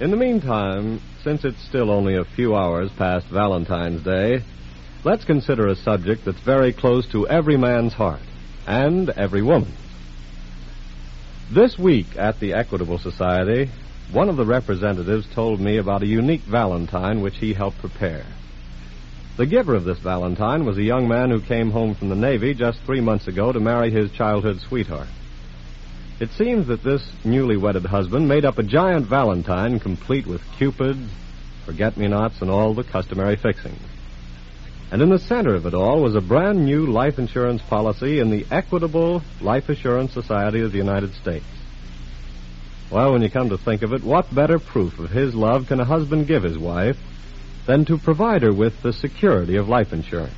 In 0.00 0.10
the 0.10 0.18
meantime, 0.18 1.00
since 1.22 1.46
it's 1.46 1.64
still 1.66 1.90
only 1.90 2.14
a 2.14 2.26
few 2.26 2.54
hours 2.54 2.90
past 2.98 3.24
Valentine's 3.28 4.02
Day, 4.02 4.42
let's 5.02 5.24
consider 5.24 5.66
a 5.66 5.74
subject 5.74 6.26
that's 6.26 6.40
very 6.40 6.74
close 6.74 7.10
to 7.12 7.26
every 7.26 7.56
man's 7.56 7.94
heart 7.94 8.20
and 8.66 9.08
every 9.08 9.40
woman's. 9.40 9.78
This 11.50 11.78
week 11.78 12.08
at 12.18 12.38
the 12.38 12.52
Equitable 12.52 12.98
Society, 12.98 13.70
one 14.12 14.28
of 14.28 14.36
the 14.36 14.44
representatives 14.44 15.26
told 15.34 15.58
me 15.58 15.78
about 15.78 16.02
a 16.02 16.06
unique 16.06 16.42
Valentine 16.42 17.22
which 17.22 17.38
he 17.38 17.54
helped 17.54 17.78
prepare. 17.78 18.26
The 19.38 19.46
giver 19.46 19.74
of 19.74 19.84
this 19.84 20.00
Valentine 20.00 20.66
was 20.66 20.76
a 20.76 20.82
young 20.82 21.08
man 21.08 21.30
who 21.30 21.40
came 21.40 21.70
home 21.70 21.94
from 21.94 22.10
the 22.10 22.14
Navy 22.14 22.52
just 22.52 22.80
three 22.80 23.00
months 23.00 23.26
ago 23.26 23.52
to 23.52 23.58
marry 23.58 23.90
his 23.90 24.12
childhood 24.12 24.60
sweetheart. 24.60 25.08
It 26.24 26.30
seems 26.38 26.68
that 26.68 26.82
this 26.82 27.06
newly 27.22 27.58
wedded 27.58 27.84
husband 27.84 28.26
made 28.26 28.46
up 28.46 28.56
a 28.56 28.62
giant 28.62 29.06
valentine 29.06 29.78
complete 29.78 30.26
with 30.26 30.40
cupids, 30.56 31.10
forget-me-nots, 31.66 32.40
and 32.40 32.50
all 32.50 32.72
the 32.72 32.82
customary 32.82 33.36
fixings. 33.36 33.82
And 34.90 35.02
in 35.02 35.10
the 35.10 35.18
center 35.18 35.54
of 35.54 35.66
it 35.66 35.74
all 35.74 36.00
was 36.00 36.14
a 36.14 36.22
brand 36.22 36.64
new 36.64 36.86
life 36.86 37.18
insurance 37.18 37.60
policy 37.60 38.20
in 38.20 38.30
the 38.30 38.46
Equitable 38.50 39.20
Life 39.42 39.68
Assurance 39.68 40.14
Society 40.14 40.62
of 40.62 40.72
the 40.72 40.78
United 40.78 41.12
States. 41.12 41.44
Well, 42.90 43.12
when 43.12 43.20
you 43.20 43.28
come 43.28 43.50
to 43.50 43.58
think 43.58 43.82
of 43.82 43.92
it, 43.92 44.02
what 44.02 44.34
better 44.34 44.58
proof 44.58 44.98
of 44.98 45.10
his 45.10 45.34
love 45.34 45.66
can 45.66 45.78
a 45.78 45.84
husband 45.84 46.26
give 46.26 46.42
his 46.42 46.56
wife 46.56 46.96
than 47.66 47.84
to 47.84 47.98
provide 47.98 48.40
her 48.40 48.52
with 48.54 48.80
the 48.80 48.94
security 48.94 49.56
of 49.56 49.68
life 49.68 49.92
insurance? 49.92 50.32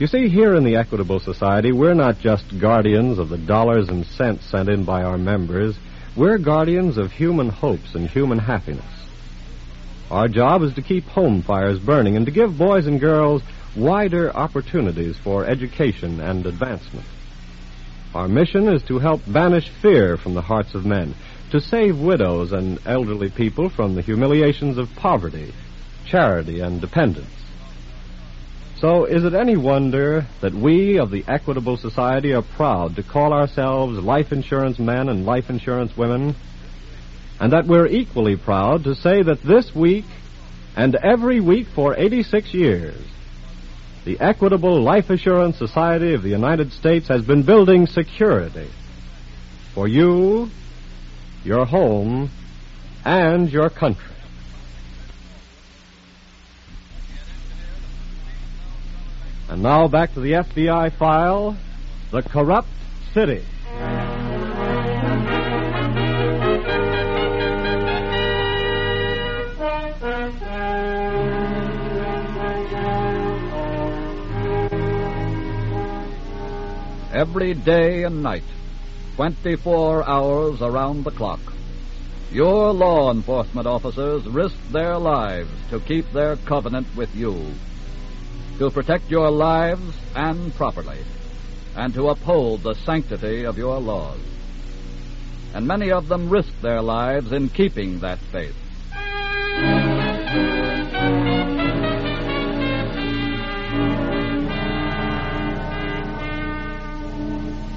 You 0.00 0.06
see, 0.06 0.30
here 0.30 0.54
in 0.54 0.64
the 0.64 0.76
Equitable 0.76 1.20
Society, 1.20 1.72
we're 1.72 1.92
not 1.92 2.20
just 2.20 2.58
guardians 2.58 3.18
of 3.18 3.28
the 3.28 3.36
dollars 3.36 3.90
and 3.90 4.06
cents 4.06 4.46
sent 4.46 4.70
in 4.70 4.84
by 4.84 5.02
our 5.02 5.18
members. 5.18 5.76
We're 6.16 6.38
guardians 6.38 6.96
of 6.96 7.12
human 7.12 7.50
hopes 7.50 7.94
and 7.94 8.08
human 8.08 8.38
happiness. 8.38 8.82
Our 10.10 10.26
job 10.26 10.62
is 10.62 10.72
to 10.76 10.82
keep 10.82 11.04
home 11.04 11.42
fires 11.42 11.78
burning 11.78 12.16
and 12.16 12.24
to 12.24 12.32
give 12.32 12.56
boys 12.56 12.86
and 12.86 12.98
girls 12.98 13.42
wider 13.76 14.34
opportunities 14.34 15.18
for 15.18 15.44
education 15.44 16.18
and 16.18 16.46
advancement. 16.46 17.04
Our 18.14 18.26
mission 18.26 18.68
is 18.68 18.82
to 18.84 19.00
help 19.00 19.20
banish 19.26 19.68
fear 19.68 20.16
from 20.16 20.32
the 20.32 20.40
hearts 20.40 20.74
of 20.74 20.86
men, 20.86 21.14
to 21.50 21.60
save 21.60 22.00
widows 22.00 22.52
and 22.52 22.78
elderly 22.86 23.28
people 23.28 23.68
from 23.68 23.96
the 23.96 24.02
humiliations 24.02 24.78
of 24.78 24.88
poverty, 24.96 25.52
charity, 26.06 26.60
and 26.60 26.80
dependence. 26.80 27.39
So, 28.80 29.04
is 29.04 29.24
it 29.24 29.34
any 29.34 29.58
wonder 29.58 30.26
that 30.40 30.54
we 30.54 30.98
of 30.98 31.10
the 31.10 31.22
Equitable 31.28 31.76
Society 31.76 32.32
are 32.32 32.40
proud 32.40 32.96
to 32.96 33.02
call 33.02 33.34
ourselves 33.34 33.98
life 33.98 34.32
insurance 34.32 34.78
men 34.78 35.10
and 35.10 35.26
life 35.26 35.50
insurance 35.50 35.94
women? 35.94 36.34
And 37.38 37.52
that 37.52 37.66
we're 37.66 37.88
equally 37.88 38.36
proud 38.36 38.84
to 38.84 38.94
say 38.94 39.22
that 39.22 39.42
this 39.42 39.74
week 39.74 40.06
and 40.76 40.94
every 40.94 41.40
week 41.40 41.66
for 41.74 41.94
86 41.94 42.54
years, 42.54 43.04
the 44.06 44.18
Equitable 44.18 44.82
Life 44.82 45.10
Assurance 45.10 45.58
Society 45.58 46.14
of 46.14 46.22
the 46.22 46.30
United 46.30 46.72
States 46.72 47.08
has 47.08 47.22
been 47.22 47.42
building 47.42 47.86
security 47.86 48.70
for 49.74 49.88
you, 49.88 50.48
your 51.44 51.66
home, 51.66 52.30
and 53.04 53.50
your 53.50 53.68
country. 53.68 54.14
And 59.50 59.64
now 59.64 59.88
back 59.88 60.14
to 60.14 60.20
the 60.20 60.30
FBI 60.30 60.92
file 60.92 61.56
The 62.12 62.22
Corrupt 62.22 62.68
City. 63.12 63.44
Every 77.12 77.54
day 77.54 78.04
and 78.04 78.22
night, 78.22 78.44
24 79.16 80.08
hours 80.08 80.62
around 80.62 81.02
the 81.02 81.10
clock. 81.10 81.40
Your 82.30 82.72
law 82.72 83.10
enforcement 83.10 83.66
officers 83.66 84.24
risk 84.28 84.54
their 84.70 84.96
lives 84.96 85.50
to 85.70 85.80
keep 85.80 86.08
their 86.12 86.36
covenant 86.36 86.86
with 86.94 87.12
you. 87.16 87.52
To 88.60 88.70
protect 88.70 89.10
your 89.10 89.30
lives 89.30 89.96
and 90.14 90.54
property, 90.54 91.02
and 91.74 91.94
to 91.94 92.10
uphold 92.10 92.62
the 92.62 92.74
sanctity 92.74 93.44
of 93.46 93.56
your 93.56 93.80
laws. 93.80 94.20
And 95.54 95.66
many 95.66 95.90
of 95.90 96.08
them 96.08 96.28
risked 96.28 96.60
their 96.60 96.82
lives 96.82 97.32
in 97.32 97.48
keeping 97.48 98.00
that 98.00 98.18
faith. 98.18 98.54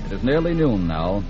It 0.08 0.12
is 0.12 0.22
nearly 0.22 0.54
noon 0.54 0.86
now, 0.86 1.24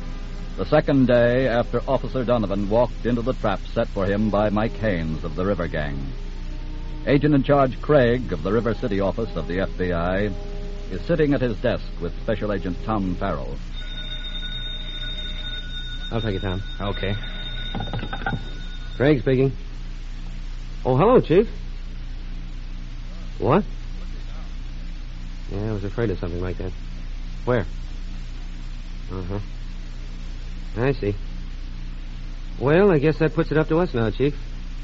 the 0.57 0.65
second 0.65 1.05
day 1.05 1.47
after 1.47 1.79
Officer 1.87 2.25
Donovan 2.25 2.71
walked 2.71 3.05
into 3.05 3.21
the 3.21 3.33
trap 3.33 3.59
set 3.71 3.87
for 3.89 4.07
him 4.07 4.31
by 4.31 4.49
Mike 4.49 4.77
Haynes 4.77 5.23
of 5.23 5.35
the 5.35 5.45
River 5.45 5.67
Gang. 5.67 6.11
Agent 7.05 7.35
in 7.35 7.43
charge 7.43 7.81
Craig 7.81 8.31
of 8.31 8.43
the 8.43 8.53
River 8.53 8.73
City 8.73 9.01
office 9.01 9.35
of 9.35 9.47
the 9.47 9.57
FBI 9.57 10.33
is 10.89 11.01
sitting 11.05 11.33
at 11.33 11.41
his 11.41 11.57
desk 11.57 11.83
with 12.01 12.17
Special 12.23 12.53
Agent 12.53 12.77
Tom 12.85 13.15
Farrell. 13.15 13.57
I'll 16.11 16.21
take 16.21 16.35
it, 16.35 16.41
Tom. 16.41 16.63
Okay. 16.79 17.15
Craig 18.95 19.19
speaking. 19.19 19.51
Oh, 20.85 20.95
hello, 20.95 21.19
Chief. 21.19 21.49
What? 23.37 23.65
Yeah, 25.51 25.69
I 25.69 25.73
was 25.73 25.83
afraid 25.83 26.09
of 26.09 26.19
something 26.19 26.41
like 26.41 26.57
that. 26.59 26.71
Where? 27.43 27.65
Uh 29.11 29.23
huh. 29.23 29.39
I 30.77 30.93
see. 30.93 31.15
Well, 32.61 32.91
I 32.91 32.99
guess 32.99 33.19
that 33.19 33.33
puts 33.33 33.51
it 33.51 33.57
up 33.57 33.67
to 33.69 33.79
us 33.79 33.93
now, 33.93 34.09
Chief. 34.09 34.35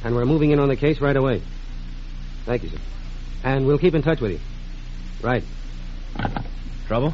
And 0.03 0.15
we're 0.15 0.25
moving 0.25 0.51
in 0.51 0.59
on 0.59 0.67
the 0.67 0.75
case 0.75 0.99
right 0.99 1.15
away. 1.15 1.41
Thank 2.49 2.63
you, 2.63 2.69
sir. 2.69 2.79
And 3.43 3.67
we'll 3.67 3.77
keep 3.77 3.93
in 3.93 4.01
touch 4.01 4.21
with 4.21 4.31
you. 4.31 4.39
Right. 5.21 5.43
Trouble? 6.87 7.13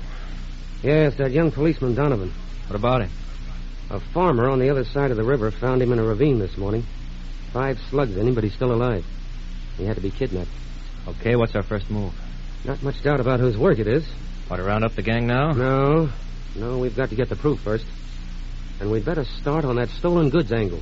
Yes, 0.82 1.16
that 1.18 1.32
young 1.32 1.52
policeman 1.52 1.94
Donovan. 1.94 2.32
What 2.68 2.78
about 2.78 3.02
him? 3.02 3.10
A 3.90 4.00
farmer 4.00 4.48
on 4.48 4.60
the 4.60 4.70
other 4.70 4.86
side 4.86 5.12
of 5.12 5.18
the 5.18 5.26
river 5.26 5.52
found 5.52 5.82
him 5.82 5.92
in 5.92 6.00
a 6.00 6.04
ravine 6.06 6.40
this 6.40 6.56
morning. 6.56 6.86
Five 7.52 7.78
slugs 7.90 8.16
in 8.16 8.30
him, 8.30 8.34
but 8.34 8.46
he's 8.46 8.54
still 8.54 8.72
alive. 8.72 9.06
He 9.76 9.84
had 9.84 9.98
to 9.98 10.02
be 10.02 10.10
kidnapped. 10.10 10.50
Okay, 11.06 11.36
what's 11.36 11.54
our 11.54 11.64
first 11.64 11.92
move? 11.92 12.14
Not 12.64 12.82
much 12.82 13.04
doubt 13.04 13.20
about 13.20 13.42
whose 13.42 13.58
work 13.58 13.78
it 13.78 13.88
is. 13.88 14.08
Want 14.50 14.62
to 14.62 14.66
round 14.66 14.86
up 14.86 14.96
the 14.96 15.02
gang 15.02 15.28
now? 15.28 15.52
No. 15.52 16.10
No, 16.56 16.78
we've 16.78 16.96
got 16.96 17.10
to 17.10 17.16
get 17.16 17.28
the 17.28 17.36
proof 17.36 17.60
first. 17.60 17.86
And 18.80 18.90
we'd 18.90 19.04
better 19.04 19.26
start 19.26 19.66
on 19.66 19.76
that 19.76 19.90
stolen 19.90 20.30
goods 20.30 20.54
angle. 20.54 20.82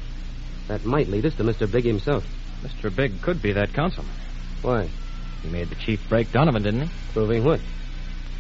That 0.68 0.86
might 0.86 1.08
lead 1.08 1.26
us 1.26 1.34
to 1.38 1.44
Mr. 1.44 1.70
Big 1.70 1.86
himself. 1.86 2.24
Mr. 2.62 2.96
Big 2.96 3.20
could 3.24 3.42
be 3.42 3.54
that 3.54 3.74
councilman. 3.74 4.14
Why? 4.64 4.90
He 5.44 5.50
made 5.50 5.70
the 5.70 5.76
chief 5.76 6.08
break 6.10 6.32
Donovan, 6.32 6.64
didn't 6.64 6.88
he? 6.88 6.90
Proving 7.12 7.44
what? 7.44 7.60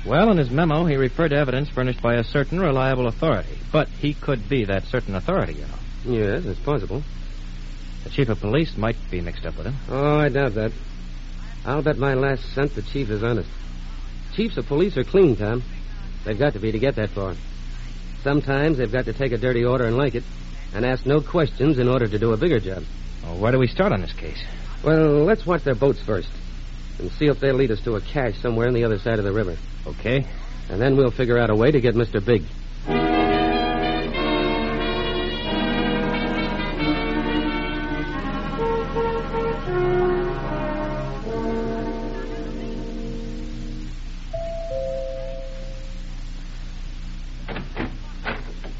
Well, 0.05 0.31
in 0.31 0.37
his 0.37 0.49
memo, 0.49 0.85
he 0.85 0.95
referred 0.95 1.29
to 1.29 1.37
evidence 1.37 1.69
furnished 1.69 2.01
by 2.01 2.15
a 2.15 2.23
certain 2.23 2.59
reliable 2.59 3.07
authority. 3.07 3.57
But 3.71 3.87
he 3.89 4.13
could 4.13 4.49
be 4.49 4.65
that 4.65 4.85
certain 4.85 5.15
authority, 5.15 5.53
you 5.53 5.61
know. 5.61 6.17
Yes, 6.17 6.45
it's 6.45 6.59
possible. 6.59 7.03
The 8.03 8.09
chief 8.09 8.29
of 8.29 8.39
police 8.41 8.75
might 8.75 8.97
be 9.11 9.21
mixed 9.21 9.45
up 9.45 9.57
with 9.57 9.67
him. 9.67 9.75
Oh, 9.89 10.17
I 10.17 10.29
doubt 10.29 10.55
that. 10.55 10.71
I'll 11.65 11.81
bet 11.81 11.97
my 11.97 12.15
last 12.15 12.43
cent 12.53 12.75
the 12.75 12.81
chief 12.81 13.09
is 13.09 13.23
honest. 13.23 13.49
Chiefs 14.35 14.57
of 14.57 14.67
police 14.67 14.97
are 14.97 15.03
clean, 15.03 15.35
Tom. 15.35 15.63
They've 16.25 16.39
got 16.39 16.53
to 16.53 16.59
be 16.59 16.71
to 16.71 16.79
get 16.79 16.95
that 16.95 17.09
far. 17.09 17.35
Sometimes 18.23 18.77
they've 18.77 18.91
got 18.91 19.05
to 19.05 19.13
take 19.13 19.31
a 19.31 19.37
dirty 19.37 19.63
order 19.63 19.85
and 19.85 19.97
like 19.97 20.15
it, 20.15 20.23
and 20.73 20.85
ask 20.85 21.05
no 21.05 21.21
questions 21.21 21.77
in 21.77 21.87
order 21.87 22.07
to 22.07 22.19
do 22.19 22.33
a 22.33 22.37
bigger 22.37 22.59
job. 22.59 22.83
Well, 23.23 23.37
where 23.37 23.51
do 23.51 23.59
we 23.59 23.67
start 23.67 23.91
on 23.91 24.01
this 24.01 24.13
case? 24.13 24.41
Well, 24.83 25.23
let's 25.23 25.45
watch 25.45 25.63
their 25.63 25.75
boats 25.75 26.01
first, 26.01 26.27
and 26.99 27.09
see 27.13 27.27
if 27.27 27.39
they'll 27.39 27.55
lead 27.55 27.71
us 27.71 27.79
to 27.85 27.95
a 27.95 28.01
cache 28.01 28.35
somewhere 28.41 28.67
on 28.67 28.73
the 28.73 28.83
other 28.83 28.99
side 28.99 29.17
of 29.17 29.23
the 29.23 29.31
river. 29.31 29.55
Okay. 29.87 30.25
And 30.69 30.81
then 30.81 30.97
we'll 30.97 31.11
figure 31.11 31.37
out 31.37 31.49
a 31.49 31.55
way 31.55 31.71
to 31.71 31.79
get 31.79 31.95
Mr. 31.95 32.23
Big. 32.23 32.43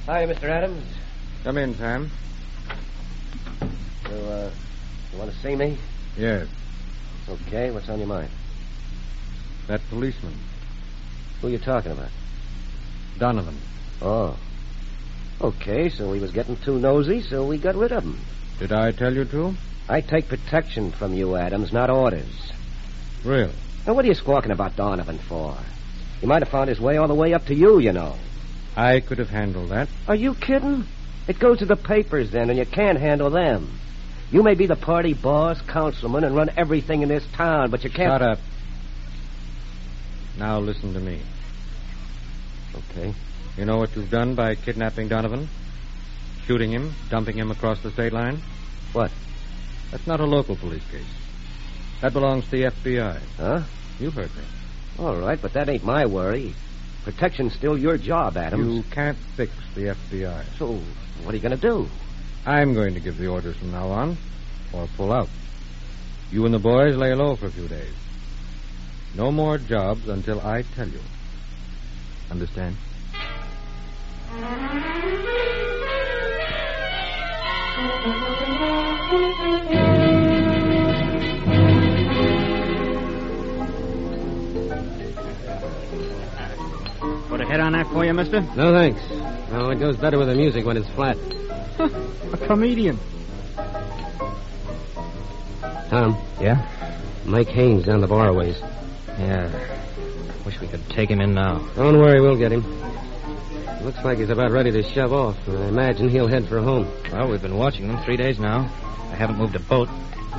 Hi, 0.05 0.25
Mr. 0.25 0.43
Adams. 0.43 0.83
Come 1.45 1.57
in, 1.57 1.75
Sam. 1.75 2.11
You, 4.09 4.15
uh, 4.15 4.51
you 5.11 5.17
want 5.17 5.31
to 5.31 5.37
see 5.37 5.55
me? 5.55 5.77
Yes. 6.17 6.47
Okay, 7.27 7.71
what's 7.71 7.89
on 7.89 7.99
your 7.99 8.07
mind? 8.07 8.29
That 9.67 9.81
policeman, 9.89 10.33
Who 11.41 11.47
are 11.47 11.51
you 11.51 11.57
talking 11.57 11.91
about? 11.91 12.09
Donovan. 13.17 13.57
Oh. 14.01 14.37
Okay, 15.41 15.89
so 15.89 16.13
he 16.13 16.19
was 16.19 16.31
getting 16.31 16.57
too 16.57 16.79
nosy, 16.79 17.21
so 17.21 17.45
we 17.45 17.57
got 17.57 17.75
rid 17.75 17.91
of 17.91 18.03
him. 18.03 18.19
Did 18.59 18.71
I 18.71 18.91
tell 18.91 19.13
you 19.13 19.25
to? 19.25 19.55
I 19.89 20.01
take 20.01 20.27
protection 20.27 20.91
from 20.91 21.13
you, 21.13 21.35
Adams, 21.35 21.73
not 21.73 21.89
orders. 21.89 22.51
Really? 23.23 23.53
Now, 23.85 23.93
what 23.93 24.05
are 24.05 24.07
you 24.07 24.13
squawking 24.13 24.51
about 24.51 24.75
Donovan 24.75 25.19
for? 25.19 25.57
He 26.21 26.27
might 26.27 26.41
have 26.41 26.49
found 26.51 26.69
his 26.69 26.79
way 26.79 26.97
all 26.97 27.07
the 27.07 27.13
way 27.15 27.33
up 27.33 27.45
to 27.47 27.55
you, 27.55 27.79
you 27.79 27.91
know. 27.91 28.15
I 28.75 29.01
could 29.01 29.17
have 29.17 29.29
handled 29.29 29.69
that. 29.69 29.89
Are 30.07 30.15
you 30.15 30.35
kidding? 30.35 30.85
It 31.27 31.39
goes 31.39 31.59
to 31.59 31.65
the 31.65 31.75
papers 31.75 32.31
then, 32.31 32.49
and 32.49 32.57
you 32.57 32.65
can't 32.65 32.97
handle 32.99 33.29
them. 33.29 33.79
You 34.31 34.43
may 34.43 34.55
be 34.55 34.65
the 34.65 34.75
party 34.75 35.13
boss, 35.13 35.61
councilman, 35.61 36.23
and 36.23 36.35
run 36.35 36.49
everything 36.57 37.01
in 37.01 37.09
this 37.09 37.25
town, 37.33 37.69
but 37.69 37.83
you 37.83 37.89
can't. 37.89 38.11
Shut 38.11 38.21
up. 38.21 38.39
Now 40.37 40.59
listen 40.59 40.93
to 40.93 40.99
me. 40.99 41.19
Okay. 42.75 43.13
You 43.57 43.65
know 43.65 43.77
what 43.77 43.95
you've 43.95 44.09
done 44.09 44.33
by 44.33 44.55
kidnapping 44.55 45.07
Donovan? 45.07 45.47
Shooting 46.47 46.71
him, 46.71 46.93
dumping 47.09 47.37
him 47.37 47.51
across 47.51 47.81
the 47.81 47.91
state 47.91 48.13
line? 48.13 48.41
What? 48.93 49.11
That's 49.91 50.07
not 50.07 50.19
a 50.19 50.25
local 50.25 50.55
police 50.55 50.83
case. 50.91 51.05
That 52.01 52.13
belongs 52.13 52.45
to 52.45 52.51
the 52.51 52.63
FBI. 52.63 53.19
Huh? 53.37 53.61
You 53.99 54.09
heard 54.09 54.35
me. 54.35 54.43
All 54.99 55.15
right, 55.15 55.39
but 55.41 55.53
that 55.53 55.69
ain't 55.69 55.83
my 55.83 56.05
worry. 56.05 56.55
Protection's 57.03 57.53
still 57.53 57.77
your 57.77 57.97
job, 57.97 58.37
Adams. 58.37 58.75
You 58.75 58.83
can't 58.91 59.17
fix 59.35 59.51
the 59.75 59.95
FBI. 60.11 60.43
So, 60.57 60.79
what 61.23 61.33
are 61.33 61.37
you 61.37 61.43
going 61.43 61.57
to 61.57 61.61
do? 61.61 61.87
I'm 62.45 62.73
going 62.73 62.93
to 62.95 62.99
give 62.99 63.17
the 63.17 63.27
orders 63.27 63.55
from 63.55 63.71
now 63.71 63.87
on, 63.87 64.17
or 64.73 64.87
pull 64.97 65.13
out. 65.13 65.29
You 66.31 66.45
and 66.45 66.53
the 66.53 66.59
boys 66.59 66.95
lay 66.95 67.13
low 67.13 67.35
for 67.35 67.45
a 67.45 67.51
few 67.51 67.67
days. 67.67 67.93
No 69.15 69.31
more 69.31 69.57
jobs 69.57 70.09
until 70.09 70.41
I 70.41 70.63
tell 70.75 70.87
you. 70.87 70.99
Understand? 72.31 72.75
Put 87.29 87.41
a 87.41 87.45
head 87.45 87.59
on 87.59 87.73
that 87.73 87.87
for 87.91 88.03
you, 88.03 88.13
mister? 88.13 88.41
No, 88.41 88.73
thanks. 88.73 89.01
No, 89.51 89.69
it 89.69 89.79
goes 89.79 89.95
better 89.97 90.17
with 90.17 90.27
the 90.27 90.35
music 90.35 90.65
when 90.65 90.75
it's 90.77 90.89
flat. 90.89 91.17
A 91.79 92.37
comedian. 92.47 92.99
Tom, 95.89 96.17
Yeah? 96.41 96.67
Mike 97.25 97.47
Haynes 97.49 97.85
down 97.85 98.01
the 98.01 98.07
barways. 98.07 98.57
Yeah. 99.17 99.49
Wish 100.45 100.59
we 100.59 100.67
could 100.67 100.87
take 100.89 101.09
him 101.09 101.21
in 101.21 101.33
now. 101.33 101.59
Don't 101.75 101.97
worry, 101.97 102.19
we'll 102.19 102.37
get 102.37 102.51
him. 102.51 102.63
Looks 103.81 104.03
like 104.03 104.17
he's 104.17 104.29
about 104.29 104.51
ready 104.51 104.71
to 104.71 104.83
shove 104.83 105.13
off. 105.13 105.37
and 105.47 105.57
I 105.57 105.67
imagine 105.67 106.09
he'll 106.09 106.27
head 106.27 106.47
for 106.47 106.59
home. 106.61 106.87
Well, 107.11 107.29
we've 107.29 107.41
been 107.41 107.57
watching 107.57 107.87
them 107.87 108.01
three 108.03 108.17
days 108.17 108.39
now. 108.39 108.63
They 109.11 109.17
haven't 109.17 109.37
moved 109.37 109.55
a 109.55 109.59
boat. 109.59 109.87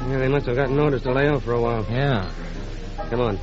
Yeah, 0.09 0.19
they 0.19 0.29
must 0.29 0.47
have 0.47 0.57
gotten 0.57 0.79
orders 0.79 1.03
to 1.03 1.13
lay 1.13 1.29
off 1.29 1.45
for 1.45 1.53
a 1.53 1.61
while. 1.61 1.87
Yeah. 1.91 2.31
Come 3.11 3.21
on. 3.21 3.39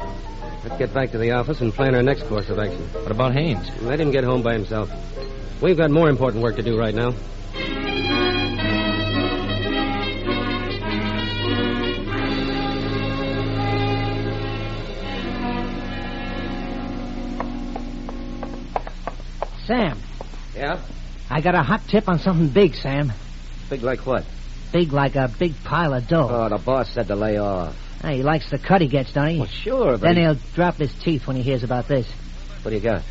Let's 0.64 0.78
get 0.78 0.94
back 0.94 1.12
to 1.12 1.18
the 1.18 1.32
office 1.32 1.62
and 1.62 1.74
plan 1.74 1.96
our 1.96 2.04
next 2.04 2.24
course 2.28 2.50
of 2.50 2.60
action. 2.60 2.82
What 2.94 3.10
about 3.12 3.34
Haynes? 3.34 3.68
Let 3.82 4.00
him 4.00 4.12
get 4.12 4.24
home 4.24 4.44
by 4.44 4.54
himself. 4.54 4.90
We've 5.62 5.78
got 5.78 5.90
more 5.92 6.10
important 6.10 6.44
work 6.44 6.56
to 6.58 6.64
do 6.64 6.78
right 6.78 6.94
now. 6.94 7.14
Sam, 19.72 19.98
Yeah? 20.54 20.82
I 21.30 21.40
got 21.40 21.56
a 21.56 21.64
hot 21.64 21.88
tip 21.88 22.10
on 22.10 22.20
something 22.20 22.50
big, 22.50 22.76
Sam. 22.76 23.14
Big 23.70 23.82
like 23.84 24.06
what? 24.06 24.26
Big 24.74 24.92
like 24.92 25.16
a 25.16 25.30
big 25.40 25.54
pile 25.64 25.94
of 25.94 26.10
dough. 26.10 26.28
Oh, 26.30 26.50
the 26.50 26.58
boss 26.58 26.90
said 26.90 27.08
to 27.08 27.16
lay 27.16 27.38
off. 27.38 27.74
Hey, 28.02 28.18
he 28.18 28.24
likes 28.24 28.50
the 28.50 28.58
cut 28.58 28.82
he 28.82 28.90
gets, 28.90 29.14
don't 29.14 29.28
he? 29.30 29.38
Well, 29.40 29.48
sure, 29.48 29.92
but 29.94 30.02
then 30.02 30.18
he- 30.18 30.24
he'll 30.24 30.38
drop 30.56 30.76
his 30.76 30.94
teeth 30.96 31.26
when 31.26 31.38
he 31.38 31.42
hears 31.42 31.64
about 31.64 31.88
this. 31.88 32.06
What 32.64 32.72
do 32.72 32.76
you 32.76 32.82
got? 32.82 33.04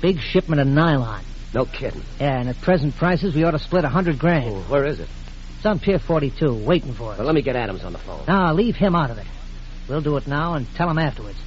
Big 0.00 0.18
shipment 0.20 0.60
of 0.60 0.66
nylon. 0.66 1.22
No 1.54 1.66
kidding. 1.66 2.02
Yeah, 2.18 2.40
and 2.40 2.48
at 2.48 2.60
present 2.62 2.96
prices, 2.96 3.32
we 3.36 3.44
ought 3.44 3.52
to 3.52 3.60
split 3.60 3.84
a 3.84 3.88
hundred 3.88 4.18
grand. 4.18 4.50
Oh, 4.52 4.60
where 4.62 4.84
is 4.84 4.98
it? 4.98 5.08
It's 5.58 5.66
on 5.66 5.78
Pier 5.78 6.00
42, 6.00 6.52
waiting 6.52 6.94
for 6.94 7.12
us. 7.12 7.18
Well, 7.18 7.26
let 7.28 7.34
me 7.36 7.42
get 7.42 7.54
Adams 7.54 7.84
on 7.84 7.92
the 7.92 7.98
phone. 8.00 8.24
Now, 8.26 8.52
leave 8.52 8.74
him 8.74 8.96
out 8.96 9.10
of 9.12 9.18
it. 9.18 9.26
We'll 9.88 10.00
do 10.00 10.16
it 10.16 10.26
now 10.26 10.54
and 10.54 10.66
tell 10.74 10.90
him 10.90 10.98
afterwards. 10.98 11.38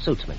Suits 0.00 0.26
me. 0.26 0.36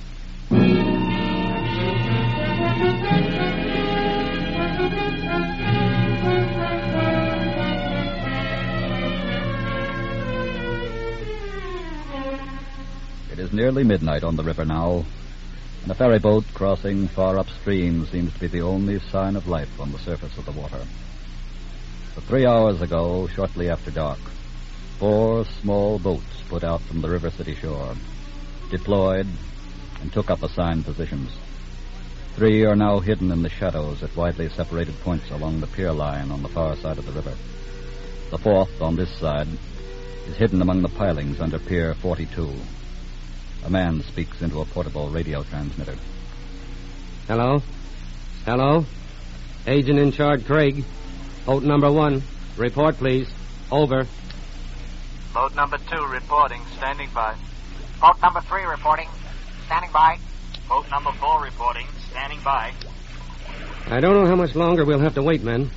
Is 13.49 13.55
nearly 13.55 13.83
midnight 13.83 14.23
on 14.23 14.35
the 14.35 14.43
river 14.43 14.63
now, 14.63 15.03
and 15.81 15.91
a 15.91 15.95
ferry 15.95 16.19
boat 16.19 16.45
crossing 16.53 17.07
far 17.07 17.39
upstream 17.39 18.05
seems 18.05 18.31
to 18.33 18.39
be 18.39 18.47
the 18.47 18.61
only 18.61 18.99
sign 18.99 19.35
of 19.35 19.47
life 19.47 19.79
on 19.79 19.91
the 19.91 19.97
surface 19.99 20.37
of 20.37 20.45
the 20.45 20.51
water. 20.51 20.81
But 22.13 22.25
three 22.25 22.45
hours 22.45 22.81
ago, 22.81 23.27
shortly 23.27 23.69
after 23.69 23.89
dark, 23.89 24.19
four 24.99 25.45
small 25.61 25.97
boats 25.97 26.43
put 26.47 26.63
out 26.63 26.81
from 26.81 27.01
the 27.01 27.09
River 27.09 27.31
City 27.31 27.55
shore, 27.55 27.95
deployed, 28.69 29.27
and 30.01 30.13
took 30.13 30.29
up 30.29 30.43
assigned 30.43 30.85
positions. 30.85 31.31
Three 32.35 32.65
are 32.65 32.75
now 32.75 32.99
hidden 32.99 33.31
in 33.31 33.41
the 33.41 33.49
shadows 33.49 34.03
at 34.03 34.15
widely 34.15 34.49
separated 34.49 34.99
points 35.01 35.31
along 35.31 35.59
the 35.59 35.67
pier 35.67 35.91
line 35.91 36.29
on 36.31 36.43
the 36.43 36.49
far 36.49 36.75
side 36.75 36.99
of 36.99 37.05
the 37.05 37.13
river. 37.13 37.33
The 38.29 38.37
fourth, 38.37 38.79
on 38.81 38.95
this 38.95 39.13
side, 39.17 39.47
is 40.27 40.37
hidden 40.37 40.61
among 40.61 40.83
the 40.83 40.89
pilings 40.89 41.41
under 41.41 41.57
Pier 41.57 41.95
42. 41.95 42.53
A 43.65 43.69
man 43.69 44.01
speaks 44.03 44.41
into 44.41 44.61
a 44.61 44.65
portable 44.65 45.09
radio 45.09 45.43
transmitter. 45.43 45.95
Hello? 47.27 47.61
Hello? 48.45 48.85
Agent 49.67 49.99
in 49.99 50.11
charge, 50.11 50.45
Craig. 50.45 50.83
Boat 51.45 51.63
number 51.63 51.91
one. 51.91 52.23
Report, 52.57 52.95
please. 52.97 53.29
Over. 53.71 54.07
Boat 55.33 55.55
number 55.55 55.77
two 55.77 56.05
reporting, 56.05 56.61
standing 56.77 57.09
by. 57.13 57.35
Boat 58.01 58.19
number 58.21 58.41
three 58.41 58.63
reporting, 58.63 59.07
standing 59.65 59.91
by. 59.91 60.17
Boat 60.67 60.89
number 60.89 61.11
four 61.13 61.43
reporting, 61.43 61.85
standing 62.09 62.39
by. 62.43 62.71
I 63.87 63.99
don't 63.99 64.15
know 64.15 64.25
how 64.25 64.35
much 64.35 64.55
longer 64.55 64.85
we'll 64.85 64.99
have 64.99 65.15
to 65.15 65.23
wait, 65.23 65.43
men. 65.43 65.69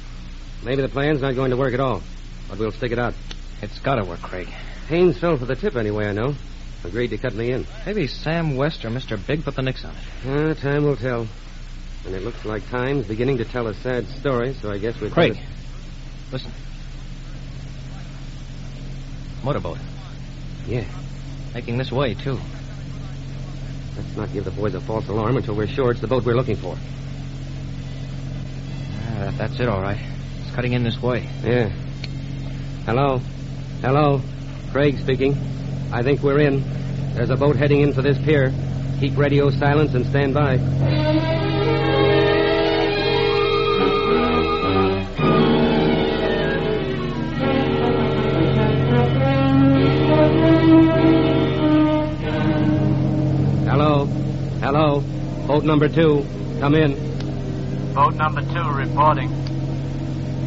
Maybe 0.63 0.83
the 0.83 0.89
plan's 0.89 1.21
not 1.21 1.35
going 1.35 1.51
to 1.51 1.57
work 1.57 1.75
at 1.75 1.81
all, 1.81 2.03
but 2.49 2.59
we'll 2.59 2.73
stick 2.73 2.93
it 2.93 2.99
out. 2.99 3.15
It's 3.61 3.79
got 3.81 3.97
to 3.97 4.05
work, 4.05 4.21
Craig. 4.21 4.49
Haynes 4.89 5.19
fell 5.19 5.37
for 5.37 5.45
the 5.45 5.57
tip 5.57 5.77
anyway, 5.77 6.07
I 6.07 6.13
know. 6.13 6.35
Agreed 6.85 7.09
to 7.09 7.19
cut 7.19 7.35
me 7.35 7.53
in. 7.53 7.67
Maybe 7.87 8.07
Sam 8.09 8.57
West 8.57 8.85
or 8.85 8.91
Mr. 8.91 9.17
Big 9.25 9.45
put 9.45 9.55
the 9.55 9.63
nix 9.63 9.85
on 9.85 9.95
it. 9.95 10.29
Uh, 10.29 10.55
time 10.55 10.85
will 10.85 10.97
tell. 10.97 11.29
And 12.05 12.15
it 12.15 12.23
looks 12.23 12.45
like 12.45 12.69
time's 12.69 13.07
beginning 13.07 13.39
to 13.39 13.45
tell 13.45 13.69
a 13.69 13.75
sad 13.75 14.07
story, 14.09 14.55
so 14.55 14.71
I 14.71 14.79
guess 14.79 15.01
we'd 15.01 15.13
Craig, 15.13 15.35
better- 15.35 15.47
listen. 16.33 16.51
Motorboat. 19.45 19.79
Yeah. 20.67 20.85
Making 21.55 21.79
this 21.79 21.93
way, 21.93 22.15
too. 22.15 22.39
Let's 23.97 24.17
not 24.17 24.33
give 24.33 24.45
the 24.45 24.51
boys 24.51 24.75
a 24.75 24.81
false 24.81 25.07
alarm 25.09 25.37
until 25.37 25.55
we're 25.55 25.67
sure 25.69 25.91
it's 25.93 26.01
the 26.01 26.07
boat 26.09 26.25
we're 26.25 26.35
looking 26.35 26.57
for. 26.57 26.77
Ah, 29.05 29.33
that's 29.37 29.61
it, 29.61 29.69
all 29.69 29.81
right. 29.83 29.99
It's 30.41 30.55
cutting 30.55 30.73
in 30.73 30.83
this 30.83 31.01
way. 31.01 31.29
Yeah. 31.45 31.69
Hello? 32.87 33.19
Hello? 33.83 34.21
Craig 34.73 34.99
speaking. 34.99 35.37
I 35.93 36.03
think 36.03 36.23
we're 36.23 36.41
in. 36.41 36.65
There's 37.15 37.29
a 37.29 37.37
boat 37.37 37.57
heading 37.57 37.83
in 37.83 37.93
for 37.93 38.01
this 38.01 38.17
pier. 38.25 38.51
Keep 38.99 39.19
radio 39.19 39.51
silence 39.51 39.93
and 39.93 40.07
stand 40.07 40.33
by. 40.33 40.57
Hello? 53.69 54.07
Hello? 54.61 55.01
Boat 55.47 55.65
number 55.65 55.89
two. 55.89 56.25
Come 56.59 56.75
in. 56.75 57.93
Boat 57.93 58.15
number 58.15 58.41
two 58.41 58.71
reporting. 58.71 59.29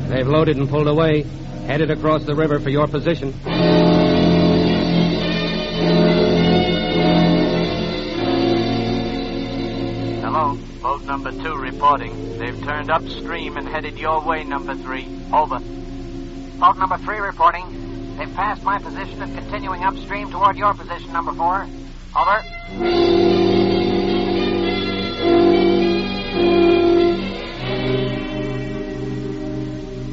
They've 0.09 0.27
loaded 0.27 0.57
and 0.57 0.67
pulled 0.67 0.87
away. 0.87 1.21
Headed 1.67 1.91
across 1.91 2.23
the 2.23 2.33
river 2.33 2.59
for 2.59 2.69
your 2.69 2.87
position. 2.87 3.31
Hello, 10.95 11.03
boat 11.03 11.11
number 11.11 11.43
two 11.43 11.57
reporting. 11.57 12.37
They've 12.37 12.63
turned 12.63 12.89
upstream 12.89 13.57
and 13.57 13.67
headed 13.67 13.97
your 13.99 14.21
way, 14.21 14.45
number 14.45 14.75
three. 14.75 15.05
Over. 15.33 15.59
Boat 15.59 16.77
number 16.77 16.97
three 16.99 17.17
reporting. 17.17 18.15
They've 18.17 18.33
passed 18.33 18.63
my 18.63 18.79
position 18.79 19.21
and 19.21 19.37
continuing 19.37 19.83
upstream 19.83 20.31
toward 20.31 20.55
your 20.55 20.73
position, 20.73 21.11
number 21.11 21.33
four. 21.33 21.67
Over. 22.15 22.41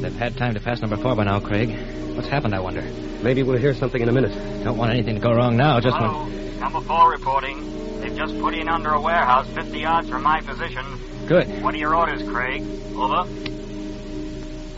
They've 0.01 0.19
had 0.19 0.35
time 0.35 0.53
to 0.55 0.59
pass 0.59 0.81
number 0.81 0.97
four 0.97 1.15
by 1.15 1.23
now, 1.23 1.39
Craig. 1.39 1.69
What's 2.15 2.27
happened, 2.27 2.53
I 2.53 2.59
wonder? 2.59 2.81
Maybe 3.23 3.41
we'll 3.41 3.57
hear 3.57 3.73
something 3.73 4.01
in 4.01 4.09
a 4.09 4.13
minute. 4.13 4.33
Don't 4.65 4.77
want 4.77 4.91
anything 4.91 5.15
to 5.15 5.21
go 5.21 5.33
wrong 5.33 5.55
now, 5.55 5.79
just 5.79 5.95
Hello, 5.95 6.25
when. 6.25 6.59
number 6.59 6.81
four 6.81 7.09
reporting. 7.09 7.92
Just 8.15 8.39
put 8.39 8.53
in 8.53 8.69
under 8.69 8.91
a 8.91 9.01
warehouse 9.01 9.47
50 9.55 9.79
yards 9.79 10.09
from 10.09 10.23
my 10.23 10.41
position. 10.41 10.85
Good. 11.27 11.63
What 11.63 11.73
are 11.73 11.77
your 11.77 11.95
orders, 11.95 12.21
Craig? 12.29 12.63
Over. 12.95 13.27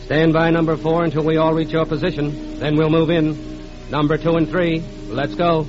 Stand 0.04 0.32
by 0.32 0.50
number 0.50 0.76
four 0.76 1.04
until 1.04 1.24
we 1.24 1.36
all 1.36 1.52
reach 1.52 1.70
your 1.70 1.84
position. 1.84 2.58
Then 2.58 2.76
we'll 2.76 2.90
move 2.90 3.10
in. 3.10 3.90
Number 3.90 4.16
two 4.16 4.36
and 4.36 4.48
three. 4.48 4.80
Let's 5.08 5.34
go. 5.34 5.66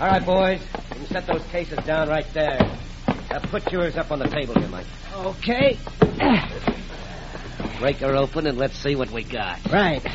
All 0.00 0.08
right, 0.08 0.26
boys. 0.26 0.60
You 0.88 0.96
can 0.96 1.06
set 1.06 1.26
those 1.26 1.44
cases 1.52 1.78
down 1.84 2.08
right 2.08 2.26
there. 2.34 2.81
Now 3.32 3.38
put 3.38 3.72
yours 3.72 3.96
up 3.96 4.10
on 4.10 4.18
the 4.18 4.28
table 4.28 4.52
here, 4.60 4.68
Mike. 4.68 4.84
Okay. 5.14 5.78
Break 7.80 7.96
her 7.96 8.14
open 8.14 8.46
and 8.46 8.58
let's 8.58 8.76
see 8.76 8.94
what 8.94 9.10
we 9.10 9.24
got. 9.24 9.58
Right. 9.72 10.04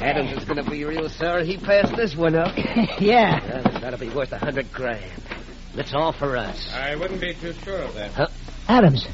Adams 0.00 0.32
is 0.38 0.46
going 0.46 0.64
to 0.64 0.70
be 0.70 0.84
real 0.84 1.10
sorry 1.10 1.44
he 1.44 1.58
passed 1.58 1.94
this 1.96 2.16
one 2.16 2.34
up. 2.34 2.56
yeah. 2.98 3.46
Well, 3.46 3.62
this 3.62 3.84
ought 3.84 3.90
to 3.90 3.98
be 3.98 4.08
worth 4.08 4.32
a 4.32 4.38
hundred 4.38 4.72
grand. 4.72 5.22
That's 5.74 5.92
all 5.92 6.14
for 6.14 6.38
us. 6.38 6.72
I 6.72 6.96
wouldn't 6.96 7.20
be 7.20 7.34
too 7.34 7.52
sure 7.62 7.82
of 7.82 7.92
that. 7.92 8.12
Huh? 8.12 8.28
Adams. 8.68 9.06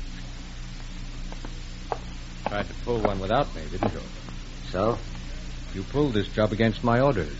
Tried 2.46 2.68
to 2.68 2.74
pull 2.84 3.02
one 3.02 3.18
without 3.18 3.52
me, 3.56 3.62
didn't 3.72 3.92
you? 3.92 4.00
So? 4.70 4.98
You 5.74 5.82
pulled 5.82 6.14
this 6.14 6.28
job 6.28 6.52
against 6.52 6.84
my 6.84 7.00
orders. 7.00 7.36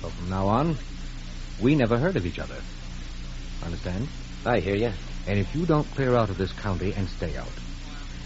So 0.00 0.08
from 0.08 0.30
now 0.30 0.46
on, 0.46 0.78
we 1.60 1.74
never 1.74 1.98
heard 1.98 2.16
of 2.16 2.26
each 2.26 2.38
other. 2.38 2.56
Understand? 3.64 4.08
I 4.44 4.60
hear 4.60 4.76
you. 4.76 4.92
And 5.26 5.38
if 5.38 5.54
you 5.54 5.66
don't 5.66 5.88
clear 5.92 6.14
out 6.14 6.30
of 6.30 6.38
this 6.38 6.52
county 6.52 6.92
and 6.94 7.08
stay 7.08 7.36
out, 7.36 7.48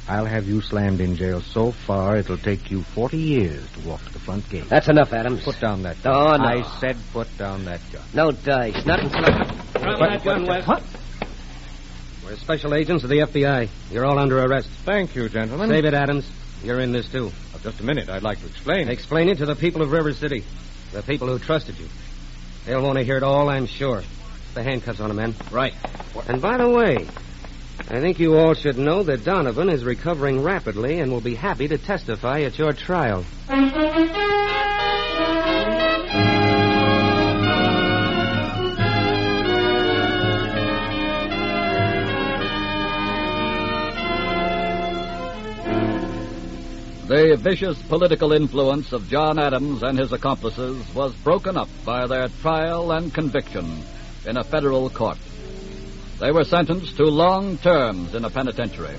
I'll 0.08 0.26
have 0.26 0.46
you 0.48 0.60
slammed 0.60 1.00
in 1.00 1.16
jail 1.16 1.40
so 1.40 1.70
far 1.70 2.16
it'll 2.16 2.36
take 2.36 2.70
you 2.70 2.82
40 2.82 3.16
years 3.16 3.72
to 3.72 3.88
walk 3.88 4.04
to 4.04 4.12
the 4.12 4.18
front 4.18 4.48
gate. 4.50 4.68
That's 4.68 4.88
enough, 4.88 5.12
Adams. 5.12 5.44
Put 5.44 5.60
down 5.60 5.82
that 5.82 5.96
oh, 6.00 6.02
gun. 6.02 6.40
Oh, 6.40 6.44
no. 6.44 6.48
I 6.48 6.78
said 6.80 6.96
put 7.12 7.28
down 7.38 7.64
that 7.66 7.80
gun. 7.92 8.02
No 8.12 8.32
dice. 8.32 8.84
Not 8.84 9.00
until 9.00 9.24
I... 9.24 9.62
Drop 9.78 9.98
that 9.98 10.24
gun, 10.24 10.46
West. 10.46 10.68
What? 10.68 10.82
We're 12.24 12.36
special 12.36 12.74
agents 12.74 13.04
of 13.04 13.10
the 13.10 13.18
FBI. 13.18 13.68
You're 13.90 14.04
all 14.04 14.18
under 14.18 14.38
arrest. 14.42 14.68
Thank 14.84 15.14
you, 15.14 15.28
gentlemen. 15.28 15.70
Save 15.70 15.84
it, 15.84 15.94
Adams. 15.94 16.28
You're 16.64 16.80
in 16.80 16.92
this, 16.92 17.10
too. 17.10 17.30
Oh, 17.54 17.60
just 17.62 17.80
a 17.80 17.84
minute. 17.84 18.08
I'd 18.08 18.22
like 18.22 18.40
to 18.40 18.46
explain. 18.46 18.88
Explain 18.88 19.28
it 19.28 19.38
to 19.38 19.46
the 19.46 19.56
people 19.56 19.82
of 19.82 19.92
River 19.92 20.12
City. 20.12 20.44
The 20.92 21.02
people 21.02 21.28
who 21.28 21.38
trusted 21.38 21.78
you. 21.78 21.88
They'll 22.64 22.82
want 22.82 22.98
to 22.98 23.04
hear 23.04 23.16
it 23.16 23.22
all, 23.22 23.48
I'm 23.48 23.66
sure. 23.66 24.02
The 24.54 24.62
handcuffs 24.62 25.00
on 25.00 25.10
him, 25.10 25.16
men. 25.16 25.34
Right. 25.50 25.74
And 26.28 26.40
by 26.40 26.58
the 26.58 26.68
way, 26.68 27.08
I 27.90 28.00
think 28.00 28.20
you 28.20 28.36
all 28.36 28.54
should 28.54 28.78
know 28.78 29.02
that 29.02 29.24
Donovan 29.24 29.68
is 29.68 29.84
recovering 29.84 30.42
rapidly 30.42 31.00
and 31.00 31.10
will 31.10 31.20
be 31.20 31.34
happy 31.34 31.68
to 31.68 31.78
testify 31.78 32.42
at 32.42 32.58
your 32.58 32.72
trial. 32.72 33.24
The 47.32 47.38
vicious 47.38 47.80
political 47.84 48.34
influence 48.34 48.92
of 48.92 49.08
John 49.08 49.38
Adams 49.38 49.82
and 49.82 49.98
his 49.98 50.12
accomplices 50.12 50.84
was 50.94 51.14
broken 51.24 51.56
up 51.56 51.70
by 51.82 52.06
their 52.06 52.28
trial 52.28 52.92
and 52.92 53.12
conviction 53.14 53.84
in 54.26 54.36
a 54.36 54.44
federal 54.44 54.90
court. 54.90 55.16
They 56.20 56.30
were 56.30 56.44
sentenced 56.44 56.94
to 56.98 57.04
long 57.04 57.56
terms 57.56 58.14
in 58.14 58.26
a 58.26 58.28
penitentiary. 58.28 58.98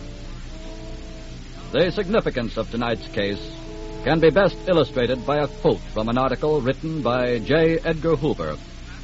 The 1.74 1.92
significance 1.92 2.58
of 2.58 2.72
tonight's 2.72 3.08
case 3.10 3.56
can 4.04 4.20
be 4.20 4.32
best 4.32 4.58
illustrated 4.68 5.28
by 5.28 5.38
a 5.38 5.48
quote 5.48 5.82
from 5.94 6.10
an 6.10 6.18
article 6.18 6.60
written 6.60 7.04
by 7.04 7.38
J. 7.38 7.78
Edgar 7.86 8.16
Hoover, 8.16 8.58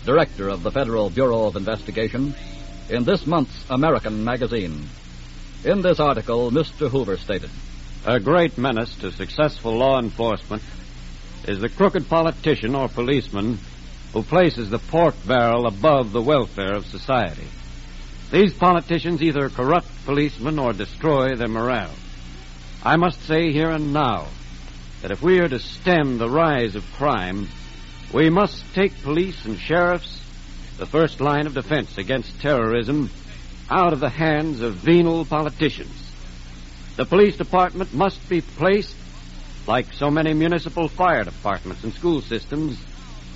director 0.05 0.49
of 0.49 0.63
the 0.63 0.71
Federal 0.71 1.11
Bureau 1.11 1.45
of 1.45 1.55
Investigation, 1.55 2.33
in 2.89 3.03
this 3.03 3.27
month's 3.27 3.63
American 3.69 4.23
magazine. 4.23 4.89
In 5.63 5.83
this 5.83 5.99
article, 5.99 6.49
Mr. 6.49 6.89
Hoover 6.89 7.17
stated, 7.17 7.51
A 8.05 8.17
great 8.17 8.57
menace 8.57 8.95
to 9.01 9.11
successful 9.11 9.75
law 9.75 9.99
enforcement 9.99 10.63
is 11.45 11.59
the 11.59 11.67
crooked 11.67 12.07
politician 12.07 12.73
or 12.73 12.87
policeman 12.87 13.59
who 14.13 14.23
places 14.23 14.69
the 14.69 14.79
pork 14.79 15.15
barrel 15.27 15.67
above 15.67 16.13
the 16.13 16.21
welfare 16.21 16.73
of 16.73 16.85
society. 16.85 17.47
These 18.31 18.53
politicians 18.53 19.21
either 19.21 19.49
corrupt 19.49 19.87
policemen 20.05 20.59
or 20.59 20.71
destroy 20.71 21.35
their 21.35 21.49
morale. 21.49 21.93
I 22.83 22.95
must 22.95 23.21
say 23.23 23.51
here 23.51 23.69
and 23.69 23.91
now 23.91 24.27
that 25.01 25.11
if 25.11 25.21
we 25.21 25.39
are 25.39 25.49
to 25.49 25.59
stem 25.59 26.17
the 26.17 26.29
rise 26.29 26.75
of 26.75 26.93
crime, 26.93 27.49
we 28.13 28.29
must 28.29 28.63
take 28.73 29.03
police 29.03 29.43
and 29.43 29.59
sheriffs, 29.59 30.21
the 30.77 30.85
first 30.85 31.19
line 31.19 31.47
of 31.47 31.53
defense 31.53 31.97
against 31.97 32.39
terrorism, 32.39 33.09
out 33.69 33.91
of 33.91 33.99
the 33.99 34.09
hands 34.09 34.61
of 34.61 34.75
venal 34.75 35.25
politicians. 35.25 36.08
The 36.99 37.05
police 37.05 37.37
department 37.37 37.93
must 37.93 38.27
be 38.27 38.41
placed, 38.41 38.93
like 39.65 39.93
so 39.93 40.11
many 40.11 40.33
municipal 40.33 40.89
fire 40.89 41.23
departments 41.23 41.85
and 41.85 41.93
school 41.93 42.19
systems, 42.19 42.77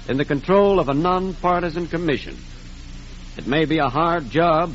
in 0.10 0.18
the 0.18 0.26
control 0.26 0.82
of 0.82 0.90
a 0.90 0.94
nonpartisan 0.94 1.88
commission. 1.88 2.38
It 3.38 3.48
may 3.48 3.64
be 3.64 3.78
a 3.78 3.88
hard 3.88 4.30
job, 4.30 4.74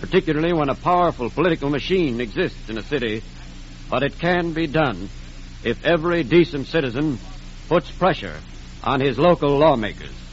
particularly 0.00 0.52
when 0.52 0.70
a 0.70 0.74
powerful 0.74 1.30
political 1.30 1.70
machine 1.70 2.20
exists 2.20 2.68
in 2.68 2.78
a 2.78 2.82
city, 2.82 3.22
but 3.88 4.02
it 4.02 4.18
can 4.18 4.52
be 4.54 4.66
done 4.66 5.08
if 5.62 5.84
every 5.84 6.24
decent 6.24 6.66
citizen 6.66 7.20
puts 7.68 7.92
pressure 7.92 8.40
on 8.82 8.98
his 8.98 9.20
local 9.20 9.56
lawmakers. 9.56 10.25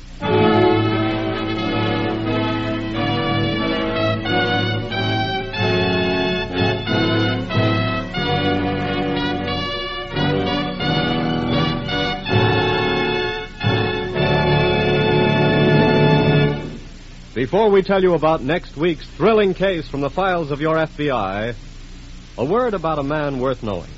Before 17.44 17.70
we 17.70 17.82
tell 17.82 18.02
you 18.02 18.14
about 18.14 18.42
next 18.42 18.78
week's 18.78 19.06
thrilling 19.06 19.54
case 19.54 19.90
from 19.90 20.00
the 20.00 20.10
files 20.10 20.50
of 20.50 20.62
your 20.62 20.78
FBI, 20.78 21.54
a 22.38 22.46
word 22.46 22.74
about 22.74 23.00
a 23.00 23.04
man 23.04 23.42
worth 23.42 23.62
knowing. 23.62 23.90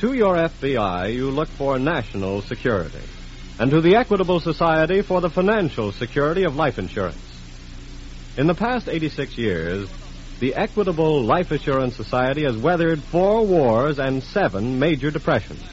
To 0.00 0.12
your 0.12 0.36
FBI, 0.36 1.14
you 1.14 1.30
look 1.30 1.48
for 1.48 1.78
national 1.78 2.42
security, 2.42 3.00
and 3.58 3.70
to 3.70 3.80
the 3.80 3.96
Equitable 3.96 4.38
Society 4.38 5.00
for 5.00 5.22
the 5.22 5.30
financial 5.30 5.92
security 5.92 6.44
of 6.44 6.56
life 6.56 6.78
insurance. 6.78 7.16
In 8.36 8.48
the 8.48 8.54
past 8.54 8.86
86 8.86 9.38
years, 9.38 9.88
the 10.40 10.54
Equitable 10.56 11.22
Life 11.22 11.52
Assurance 11.52 11.96
Society 11.96 12.44
has 12.44 12.54
weathered 12.54 13.00
four 13.00 13.46
wars 13.46 13.98
and 13.98 14.22
seven 14.22 14.78
major 14.78 15.10
depressions. 15.10 15.64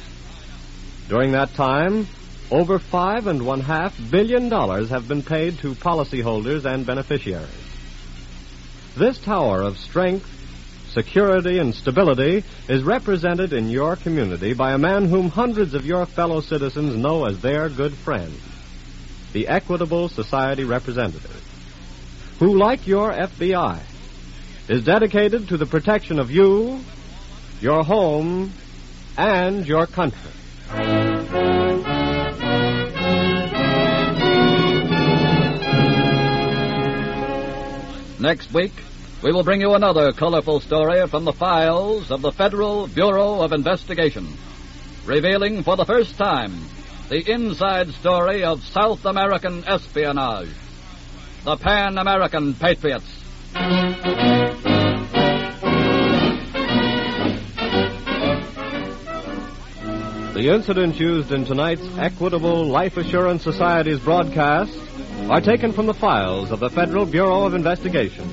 During 1.09 1.33
that 1.33 1.55
time, 1.55 2.07
over 2.51 2.77
five 2.77 3.27
and 3.27 3.45
one 3.45 3.61
half 3.61 3.97
billion 4.11 4.49
dollars 4.49 4.89
have 4.89 5.07
been 5.07 5.23
paid 5.23 5.57
to 5.59 5.73
policyholders 5.73 6.65
and 6.65 6.85
beneficiaries. 6.85 7.47
This 8.97 9.17
tower 9.19 9.61
of 9.61 9.77
strength, 9.77 10.27
security, 10.91 11.59
and 11.59 11.73
stability 11.73 12.43
is 12.67 12.83
represented 12.83 13.53
in 13.53 13.69
your 13.69 13.95
community 13.95 14.53
by 14.53 14.73
a 14.73 14.77
man 14.77 15.05
whom 15.05 15.29
hundreds 15.29 15.73
of 15.73 15.85
your 15.85 16.05
fellow 16.05 16.41
citizens 16.41 16.97
know 16.97 17.25
as 17.25 17.39
their 17.39 17.69
good 17.69 17.93
friend, 17.93 18.37
the 19.31 19.47
Equitable 19.47 20.09
Society 20.09 20.65
representative, 20.65 21.41
who, 22.39 22.57
like 22.57 22.85
your 22.85 23.13
FBI, 23.13 23.79
is 24.67 24.83
dedicated 24.83 25.47
to 25.47 25.57
the 25.57 25.65
protection 25.65 26.19
of 26.19 26.29
you, 26.29 26.81
your 27.61 27.83
home, 27.83 28.51
and 29.17 29.65
your 29.65 29.87
country. 29.87 31.10
Next 38.21 38.53
week, 38.53 38.73
we 39.23 39.31
will 39.31 39.43
bring 39.43 39.61
you 39.61 39.73
another 39.73 40.11
colorful 40.11 40.59
story 40.59 41.07
from 41.07 41.25
the 41.25 41.33
files 41.33 42.11
of 42.11 42.21
the 42.21 42.31
Federal 42.31 42.85
Bureau 42.85 43.41
of 43.41 43.51
Investigation, 43.51 44.37
revealing 45.07 45.63
for 45.63 45.75
the 45.75 45.85
first 45.85 46.19
time 46.19 46.53
the 47.09 47.27
inside 47.31 47.89
story 47.89 48.43
of 48.43 48.63
South 48.63 49.05
American 49.05 49.63
espionage. 49.65 50.51
The 51.45 51.57
Pan 51.57 51.97
American 51.97 52.53
Patriots. 52.53 54.30
The 60.33 60.47
incidents 60.47 60.97
used 60.97 61.33
in 61.33 61.43
tonight's 61.43 61.85
Equitable 61.97 62.65
Life 62.65 62.95
Assurance 62.95 63.43
Society's 63.43 63.99
broadcast 63.99 64.73
are 65.29 65.41
taken 65.41 65.73
from 65.73 65.87
the 65.87 65.93
files 65.93 66.51
of 66.51 66.61
the 66.61 66.69
Federal 66.69 67.05
Bureau 67.05 67.43
of 67.43 67.53
Investigation. 67.53 68.29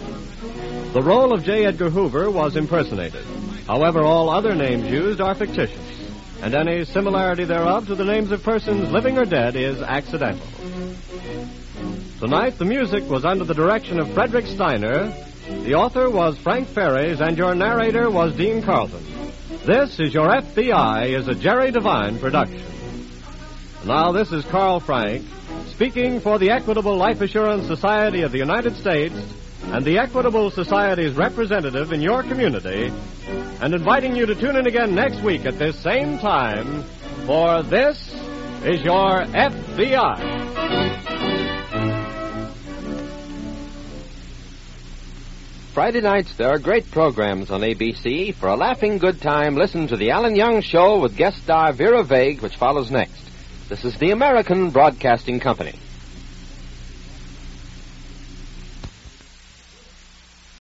The 0.93 1.03
role 1.03 1.33
of 1.33 1.43
J. 1.43 1.67
Edgar 1.67 1.91
Hoover 1.91 2.31
was 2.31 2.55
impersonated. 2.55 3.25
However, 3.67 4.05
all 4.05 4.31
other 4.31 4.55
names 4.55 4.89
used 4.89 5.21
are 5.21 5.35
fictitious, 5.35 6.09
and 6.41 6.55
any 6.55 6.85
similarity 6.85 7.45
thereof 7.45 7.89
to 7.89 7.97
the 7.97 8.05
names 8.05 8.31
of 8.31 8.45
persons 8.45 8.93
living 8.93 9.19
or 9.19 9.25
dead 9.25 9.57
is 9.57 9.83
accidental. 9.83 10.47
Tonight, 12.21 12.59
the 12.59 12.65
music 12.65 13.11
was 13.11 13.25
under 13.25 13.45
the 13.45 13.55
direction 13.55 13.99
of 13.99 14.15
Frederick 14.15 14.47
Steiner. 14.47 15.13
The 15.65 15.75
author 15.75 16.09
was 16.09 16.39
Frank 16.39 16.69
Ferries, 16.69 17.21
and 17.21 17.37
your 17.37 17.57
narrator 17.57 18.09
was 18.09 18.37
Dean 18.37 18.63
Carlton. 18.63 19.18
This 19.69 20.01
is 20.01 20.15
Your 20.15 20.31
FBI 20.31 21.11
is 21.11 21.29
a 21.29 21.35
Jerry 21.35 21.71
Devine 21.71 22.19
production. 22.19 22.65
Now, 23.85 24.13
this 24.13 24.33
is 24.33 24.43
Carl 24.47 24.81
Frank 24.81 25.27
speaking 25.67 26.21
for 26.21 26.39
the 26.39 26.49
Equitable 26.49 26.97
Life 26.97 27.21
Assurance 27.21 27.67
Society 27.67 28.23
of 28.23 28.33
the 28.33 28.39
United 28.39 28.77
States 28.77 29.15
and 29.65 29.85
the 29.85 29.99
Equitable 29.99 30.51
Society's 30.51 31.13
representative 31.13 31.93
in 31.93 32.01
your 32.01 32.23
community, 32.23 32.91
and 33.61 33.75
inviting 33.75 34.17
you 34.17 34.25
to 34.25 34.35
tune 34.35 34.57
in 34.57 34.67
again 34.67 34.95
next 34.95 35.23
week 35.23 35.45
at 35.45 35.59
this 35.59 35.79
same 35.79 36.19
time 36.19 36.83
for 37.27 37.63
This 37.63 37.99
is 38.65 38.83
Your 38.83 39.27
FBI. 39.27 41.08
Friday 45.79 46.01
nights, 46.01 46.35
there 46.37 46.49
are 46.49 46.59
great 46.59 46.91
programs 46.91 47.53
on 47.53 47.61
ABC. 47.61 48.35
For 48.35 48.49
a 48.49 48.57
laughing 48.57 48.99
good 48.99 49.21
time, 49.21 49.55
listen 49.55 49.87
to 49.87 49.97
The 49.97 50.11
Alan 50.11 50.35
Young 50.35 50.61
Show 50.61 50.99
with 50.99 51.17
guest 51.17 51.45
star 51.45 51.73
Vera 51.73 52.03
Vague, 52.03 52.41
which 52.41 52.57
follows 52.57 52.91
next. 52.91 53.23
This 53.69 53.85
is 53.85 53.97
the 53.97 54.11
American 54.11 54.71
Broadcasting 54.71 55.39
Company. 55.39 55.79